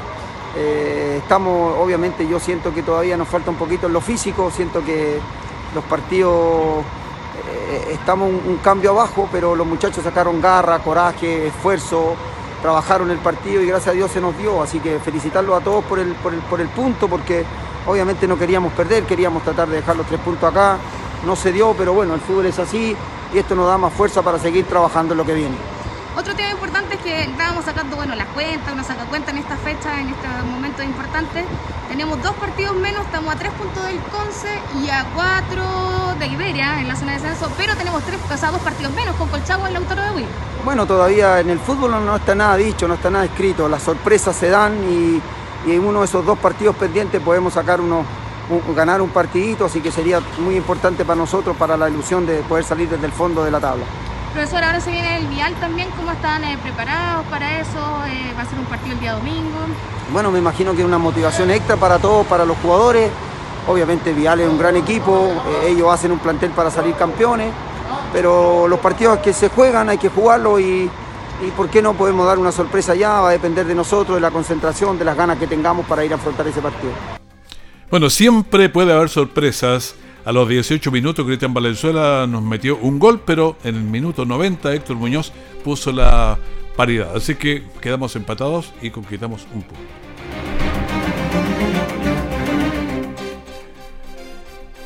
eh, 0.55 1.19
estamos, 1.21 1.77
obviamente 1.77 2.27
yo 2.27 2.39
siento 2.39 2.73
que 2.73 2.83
todavía 2.83 3.15
nos 3.15 3.27
falta 3.27 3.51
un 3.51 3.57
poquito 3.57 3.87
en 3.87 3.93
lo 3.93 4.01
físico, 4.01 4.51
siento 4.51 4.83
que 4.83 5.19
los 5.73 5.83
partidos 5.85 6.83
eh, 7.47 7.93
estamos 7.93 8.29
un, 8.29 8.57
cambio 8.57 8.91
abajo, 8.91 9.29
pero 9.31 9.55
los 9.55 9.65
muchachos 9.65 10.03
sacaron 10.03 10.41
garra, 10.41 10.79
coraje, 10.79 11.47
esfuerzo, 11.47 12.15
trabajaron 12.61 13.09
el 13.11 13.17
partido 13.19 13.61
y 13.61 13.67
gracias 13.67 13.89
a 13.89 13.95
Dios 13.95 14.11
se 14.11 14.19
nos 14.19 14.37
dio, 14.37 14.61
así 14.61 14.79
que 14.79 14.99
felicitarlos 14.99 15.61
a 15.61 15.63
todos 15.63 15.85
por 15.85 15.99
el, 15.99 16.13
por 16.15 16.33
el, 16.33 16.39
por 16.41 16.59
el 16.59 16.67
punto, 16.67 17.07
porque 17.07 17.45
obviamente 17.87 18.27
no 18.27 18.37
queríamos 18.37 18.73
perder, 18.73 19.05
queríamos 19.05 19.43
tratar 19.43 19.69
de 19.69 19.77
dejar 19.77 19.95
los 19.95 20.05
tres 20.05 20.19
puntos 20.19 20.51
acá, 20.51 20.77
no 21.25 21.35
se 21.35 21.51
dio, 21.53 21.73
pero 21.77 21.93
bueno, 21.93 22.13
el 22.13 22.19
fútbol 22.19 22.45
es 22.47 22.59
así 22.59 22.95
y 23.33 23.37
esto 23.37 23.55
nos 23.55 23.67
da 23.67 23.77
más 23.77 23.93
fuerza 23.93 24.21
para 24.21 24.37
seguir 24.37 24.65
trabajando 24.65 25.13
en 25.13 25.17
lo 25.17 25.25
que 25.25 25.33
viene. 25.33 25.80
Otro 26.17 26.35
tema 26.35 26.49
importante 26.49 26.95
es 26.95 27.01
que 27.01 27.23
estábamos 27.23 27.63
sacando 27.63 27.95
bueno, 27.95 28.15
las 28.15 28.27
cuentas, 28.27 28.73
uno 28.73 28.83
saca 28.83 29.05
cuenta 29.05 29.31
en 29.31 29.37
esta 29.37 29.55
fecha, 29.55 29.97
en 29.99 30.09
este 30.09 30.27
momento 30.45 30.83
importante. 30.83 31.45
Tenemos 31.87 32.21
dos 32.21 32.33
partidos 32.35 32.75
menos, 32.75 33.05
estamos 33.05 33.33
a 33.33 33.37
tres 33.37 33.51
puntos 33.53 33.85
del 33.85 33.97
Conce 33.99 34.49
y 34.83 34.89
a 34.89 35.05
cuatro 35.15 35.63
de 36.19 36.27
Iberia 36.27 36.81
en 36.81 36.89
la 36.89 36.97
zona 36.97 37.13
de 37.13 37.19
descenso, 37.19 37.49
pero 37.57 37.77
tenemos 37.77 38.03
tres, 38.03 38.19
o 38.19 38.51
dos 38.51 38.61
partidos 38.61 38.93
menos 38.93 39.15
con 39.15 39.29
Colchagua 39.29 39.67
en 39.67 39.73
la 39.73 39.79
Autora 39.79 40.09
de 40.09 40.17
Wii. 40.17 40.25
Bueno, 40.65 40.85
todavía 40.85 41.39
en 41.39 41.49
el 41.49 41.59
fútbol 41.59 41.91
no 41.91 42.15
está 42.17 42.35
nada 42.35 42.57
dicho, 42.57 42.89
no 42.89 42.95
está 42.95 43.09
nada 43.09 43.23
escrito, 43.23 43.69
las 43.69 43.81
sorpresas 43.81 44.35
se 44.35 44.49
dan 44.49 44.73
y, 44.83 45.21
en 45.71 45.85
uno 45.85 45.99
de 45.99 46.05
esos 46.05 46.25
dos 46.25 46.37
partidos 46.39 46.75
pendientes 46.75 47.21
podemos 47.21 47.53
sacar 47.53 47.79
uno, 47.79 48.03
ganar 48.75 49.01
un 49.01 49.11
partidito, 49.11 49.65
así 49.65 49.79
que 49.79 49.91
sería 49.91 50.19
muy 50.39 50.57
importante 50.57 51.05
para 51.05 51.15
nosotros, 51.15 51.55
para 51.55 51.77
la 51.77 51.89
ilusión 51.89 52.25
de 52.25 52.39
poder 52.41 52.65
salir 52.65 52.89
desde 52.89 53.05
el 53.05 53.13
fondo 53.13 53.45
de 53.45 53.51
la 53.51 53.61
tabla. 53.61 53.85
Profesor, 54.33 54.63
ahora 54.63 54.79
se 54.79 54.91
viene 54.91 55.17
el 55.17 55.27
Vial 55.27 55.53
también, 55.55 55.89
¿cómo 55.97 56.09
están 56.11 56.45
eh, 56.45 56.57
preparados 56.63 57.25
para 57.25 57.59
eso? 57.59 57.79
Eh, 58.07 58.33
¿Va 58.37 58.43
a 58.43 58.45
ser 58.45 58.59
un 58.59 58.65
partido 58.65 58.93
el 58.93 59.01
día 59.01 59.11
domingo? 59.13 59.57
Bueno, 60.13 60.31
me 60.31 60.39
imagino 60.39 60.73
que 60.73 60.79
es 60.79 60.87
una 60.87 60.97
motivación 60.97 61.51
extra 61.51 61.75
para 61.75 61.99
todos, 61.99 62.25
para 62.27 62.45
los 62.45 62.57
jugadores. 62.59 63.11
Obviamente 63.67 64.13
Vial 64.13 64.39
es 64.39 64.47
un 64.47 64.57
gran 64.57 64.77
equipo, 64.77 65.33
eh, 65.63 65.71
ellos 65.71 65.91
hacen 65.91 66.13
un 66.13 66.19
plantel 66.19 66.51
para 66.51 66.71
salir 66.71 66.95
campeones, 66.95 67.51
pero 68.13 68.69
los 68.69 68.79
partidos 68.79 69.19
que 69.19 69.33
se 69.33 69.49
juegan 69.49 69.89
hay 69.89 69.97
que 69.97 70.07
jugarlos 70.07 70.61
y, 70.61 70.89
y 71.45 71.51
por 71.57 71.69
qué 71.69 71.81
no 71.81 71.93
podemos 71.93 72.25
dar 72.25 72.39
una 72.39 72.53
sorpresa 72.53 72.95
ya, 72.95 73.19
va 73.19 73.29
a 73.29 73.31
depender 73.33 73.65
de 73.65 73.75
nosotros, 73.75 74.15
de 74.15 74.21
la 74.21 74.31
concentración, 74.31 74.97
de 74.97 75.03
las 75.03 75.17
ganas 75.17 75.39
que 75.39 75.47
tengamos 75.47 75.85
para 75.85 76.05
ir 76.05 76.13
a 76.13 76.15
afrontar 76.15 76.47
ese 76.47 76.61
partido. 76.61 76.93
Bueno, 77.89 78.09
siempre 78.09 78.69
puede 78.69 78.93
haber 78.93 79.09
sorpresas 79.09 79.95
a 80.23 80.31
los 80.31 80.47
18 80.47 80.91
minutos 80.91 81.25
Cristian 81.25 81.53
Valenzuela 81.53 82.27
nos 82.27 82.43
metió 82.43 82.77
un 82.77 82.99
gol, 82.99 83.21
pero 83.25 83.57
en 83.63 83.75
el 83.75 83.83
minuto 83.83 84.25
90 84.25 84.73
Héctor 84.73 84.97
Muñoz 84.97 85.31
puso 85.63 85.91
la 85.91 86.37
paridad. 86.75 87.15
Así 87.15 87.35
que 87.35 87.63
quedamos 87.81 88.15
empatados 88.15 88.73
y 88.81 88.89
conquistamos 88.89 89.47
un 89.53 89.61
punto. 89.63 89.81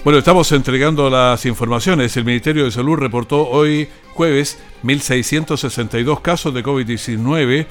Bueno, 0.04 0.19
estamos 0.19 0.52
entregando 0.52 1.10
las 1.10 1.48
informaciones. 1.48 2.15
El 2.15 2.26
Ministerio 2.26 2.65
de 2.65 2.71
Salud 2.71 2.95
reportó 2.95 3.48
hoy 3.50 3.89
jueves 4.13 4.60
1.662 4.84 6.21
casos 6.21 6.54
de 6.54 6.63
COVID-19 6.63 7.65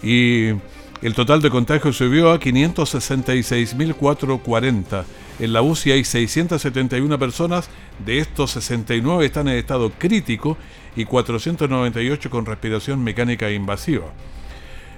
y 0.00 0.52
el 1.02 1.14
total 1.14 1.42
de 1.42 1.50
contagios 1.50 1.96
subió 1.96 2.30
a 2.30 2.40
566.440. 2.40 5.04
En 5.40 5.52
la 5.52 5.62
UCI 5.62 5.92
hay 5.92 6.04
671 6.04 7.18
personas, 7.18 7.68
de 8.04 8.18
estos 8.18 8.52
69 8.52 9.26
están 9.26 9.48
en 9.48 9.56
estado 9.56 9.90
crítico 9.90 10.56
y 10.96 11.04
498 11.04 12.30
con 12.30 12.46
respiración 12.46 13.02
mecánica 13.02 13.50
invasiva. 13.50 14.06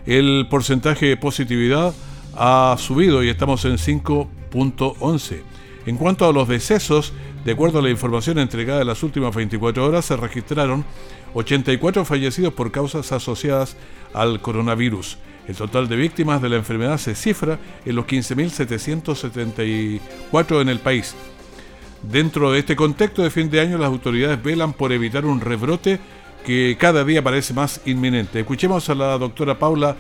El 0.05 0.47
porcentaje 0.49 1.07
de 1.07 1.17
positividad 1.17 1.95
ha 2.37 2.77
subido 2.79 3.25
y 3.25 3.29
estamos 3.29 3.65
en 3.65 3.77
5.11. 3.77 5.41
En 5.87 5.97
cuanto 5.97 6.29
a 6.29 6.33
los 6.33 6.49
decesos, 6.49 7.13
de 7.45 7.53
acuerdo 7.53 7.79
a 7.79 7.83
la 7.83 7.91
información 7.91 8.39
entregada 8.39 8.83
en 8.83 8.89
las 8.89 9.03
últimas 9.03 9.35
24 9.35 9.85
horas, 9.85 10.05
se 10.05 10.17
registraron 10.17 10.85
84 11.35 12.05
fallecidos 12.05 12.53
por 12.53 12.73
causas 12.73 13.13
asociadas 13.13 13.77
al 14.13 14.41
coronavirus. 14.41 15.19
El 15.49 15.57
total 15.57 15.89
de 15.89 15.97
víctimas 15.97 16.41
de 16.43 16.49
la 16.49 16.57
enfermedad 16.57 16.99
se 16.99 17.15
cifra 17.15 17.59
en 17.85 17.97
los 17.97 18.07
15.774 18.07 20.61
en 20.61 20.69
el 20.69 20.81
país. 20.81 21.15
Dentro 22.03 22.53
de 22.53 22.59
este 22.61 22.77
contexto 22.77 23.23
de 23.23 23.31
fin 23.31 23.51
de 23.51 23.61
año, 23.61 23.79
las 23.79 23.89
autoridades 23.89 24.43
velan 24.43 24.73
por 24.73 24.93
evitar 24.93 25.25
un 25.25 25.41
rebrote 25.41 25.99
que 26.45 26.77
cada 26.79 27.05
día 27.05 27.23
parece 27.23 27.55
más 27.55 27.81
inminente. 27.87 28.41
Escuchemos 28.41 28.89
a 28.89 28.95
la 28.95 29.19
doctora 29.19 29.59
Paula 29.59 29.97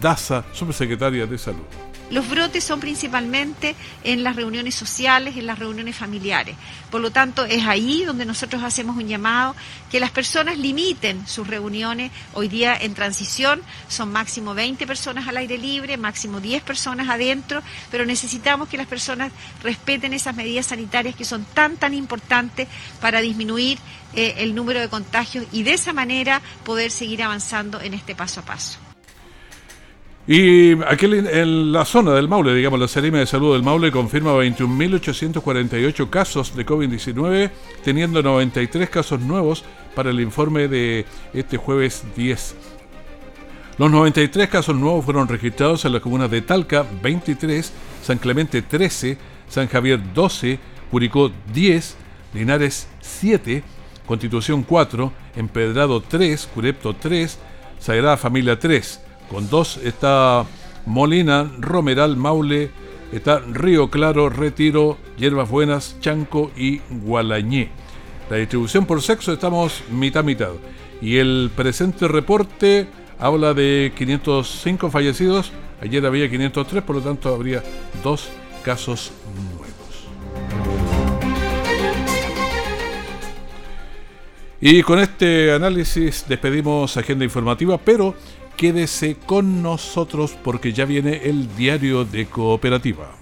Daza, 0.00 0.44
subsecretaria 0.52 1.26
de 1.26 1.38
Salud. 1.38 1.64
Los 2.12 2.28
brotes 2.28 2.62
son 2.62 2.78
principalmente 2.78 3.74
en 4.04 4.22
las 4.22 4.36
reuniones 4.36 4.74
sociales, 4.74 5.34
en 5.38 5.46
las 5.46 5.58
reuniones 5.58 5.96
familiares. 5.96 6.56
Por 6.90 7.00
lo 7.00 7.10
tanto, 7.10 7.46
es 7.46 7.64
ahí 7.64 8.04
donde 8.04 8.26
nosotros 8.26 8.62
hacemos 8.62 8.98
un 8.98 9.08
llamado 9.08 9.56
que 9.90 9.98
las 9.98 10.10
personas 10.10 10.58
limiten 10.58 11.26
sus 11.26 11.46
reuniones. 11.46 12.12
Hoy 12.34 12.48
día 12.48 12.76
en 12.78 12.92
transición 12.92 13.62
son 13.88 14.12
máximo 14.12 14.52
20 14.52 14.86
personas 14.86 15.26
al 15.26 15.38
aire 15.38 15.56
libre, 15.56 15.96
máximo 15.96 16.38
10 16.38 16.62
personas 16.64 17.08
adentro, 17.08 17.62
pero 17.90 18.04
necesitamos 18.04 18.68
que 18.68 18.76
las 18.76 18.88
personas 18.88 19.32
respeten 19.62 20.12
esas 20.12 20.36
medidas 20.36 20.66
sanitarias 20.66 21.16
que 21.16 21.24
son 21.24 21.46
tan, 21.54 21.78
tan 21.78 21.94
importantes 21.94 22.68
para 23.00 23.22
disminuir 23.22 23.78
eh, 24.14 24.34
el 24.36 24.54
número 24.54 24.80
de 24.80 24.90
contagios 24.90 25.46
y 25.50 25.62
de 25.62 25.72
esa 25.72 25.94
manera 25.94 26.42
poder 26.62 26.90
seguir 26.90 27.22
avanzando 27.22 27.80
en 27.80 27.94
este 27.94 28.14
paso 28.14 28.40
a 28.40 28.44
paso. 28.44 28.91
Y 30.26 30.80
aquí 30.84 31.06
en 31.06 31.72
la 31.72 31.84
zona 31.84 32.12
del 32.12 32.28
Maule, 32.28 32.54
digamos, 32.54 32.78
la 32.78 32.86
Serima 32.86 33.18
de 33.18 33.26
Salud 33.26 33.54
del 33.54 33.64
Maule 33.64 33.90
confirma 33.90 34.32
21.848 34.34 36.10
casos 36.10 36.54
de 36.54 36.64
COVID-19, 36.64 37.50
teniendo 37.82 38.22
93 38.22 38.88
casos 38.88 39.20
nuevos 39.20 39.64
para 39.96 40.10
el 40.10 40.20
informe 40.20 40.68
de 40.68 41.06
este 41.34 41.56
jueves 41.56 42.04
10. 42.14 42.54
Los 43.78 43.90
93 43.90 44.48
casos 44.48 44.76
nuevos 44.76 45.04
fueron 45.04 45.26
registrados 45.26 45.84
en 45.84 45.92
las 45.92 46.02
comunas 46.02 46.30
de 46.30 46.42
Talca 46.42 46.86
23, 47.02 47.72
San 48.04 48.18
Clemente 48.18 48.62
13, 48.62 49.18
San 49.48 49.66
Javier 49.66 50.00
12, 50.14 50.60
Curicó 50.92 51.32
10, 51.52 51.96
Linares 52.34 52.86
7, 53.00 53.64
Constitución 54.06 54.62
4, 54.62 55.12
Empedrado 55.34 56.00
3, 56.00 56.48
Curepto 56.54 56.94
3, 56.94 57.38
Sagrada 57.80 58.16
Familia 58.16 58.56
3. 58.56 59.00
Con 59.32 59.48
dos 59.48 59.78
está 59.78 60.44
Molina, 60.84 61.50
Romeral, 61.58 62.18
Maule, 62.18 62.70
está 63.12 63.38
Río 63.38 63.88
Claro, 63.88 64.28
Retiro, 64.28 64.98
Hierbas 65.16 65.48
Buenas, 65.48 65.96
Chanco 66.00 66.50
y 66.54 66.82
Gualañé. 66.90 67.70
La 68.28 68.36
distribución 68.36 68.84
por 68.84 69.00
sexo 69.00 69.32
estamos 69.32 69.84
mitad 69.90 70.22
mitad. 70.22 70.52
Y 71.00 71.16
el 71.16 71.50
presente 71.56 72.08
reporte 72.08 72.86
habla 73.18 73.54
de 73.54 73.92
505 73.96 74.90
fallecidos, 74.90 75.50
ayer 75.80 76.04
había 76.04 76.28
503, 76.28 76.82
por 76.82 76.96
lo 76.96 77.02
tanto 77.02 77.34
habría 77.34 77.62
dos 78.04 78.28
casos 78.62 79.12
Y 84.64 84.80
con 84.84 85.00
este 85.00 85.50
análisis 85.50 86.24
despedimos 86.28 86.96
Agenda 86.96 87.24
Informativa, 87.24 87.78
pero 87.78 88.14
quédese 88.56 89.16
con 89.16 89.62
nosotros 89.62 90.36
porque 90.42 90.72
ya 90.72 90.84
viene 90.84 91.22
el 91.24 91.54
diario 91.56 92.04
de 92.04 92.26
cooperativa. 92.26 93.21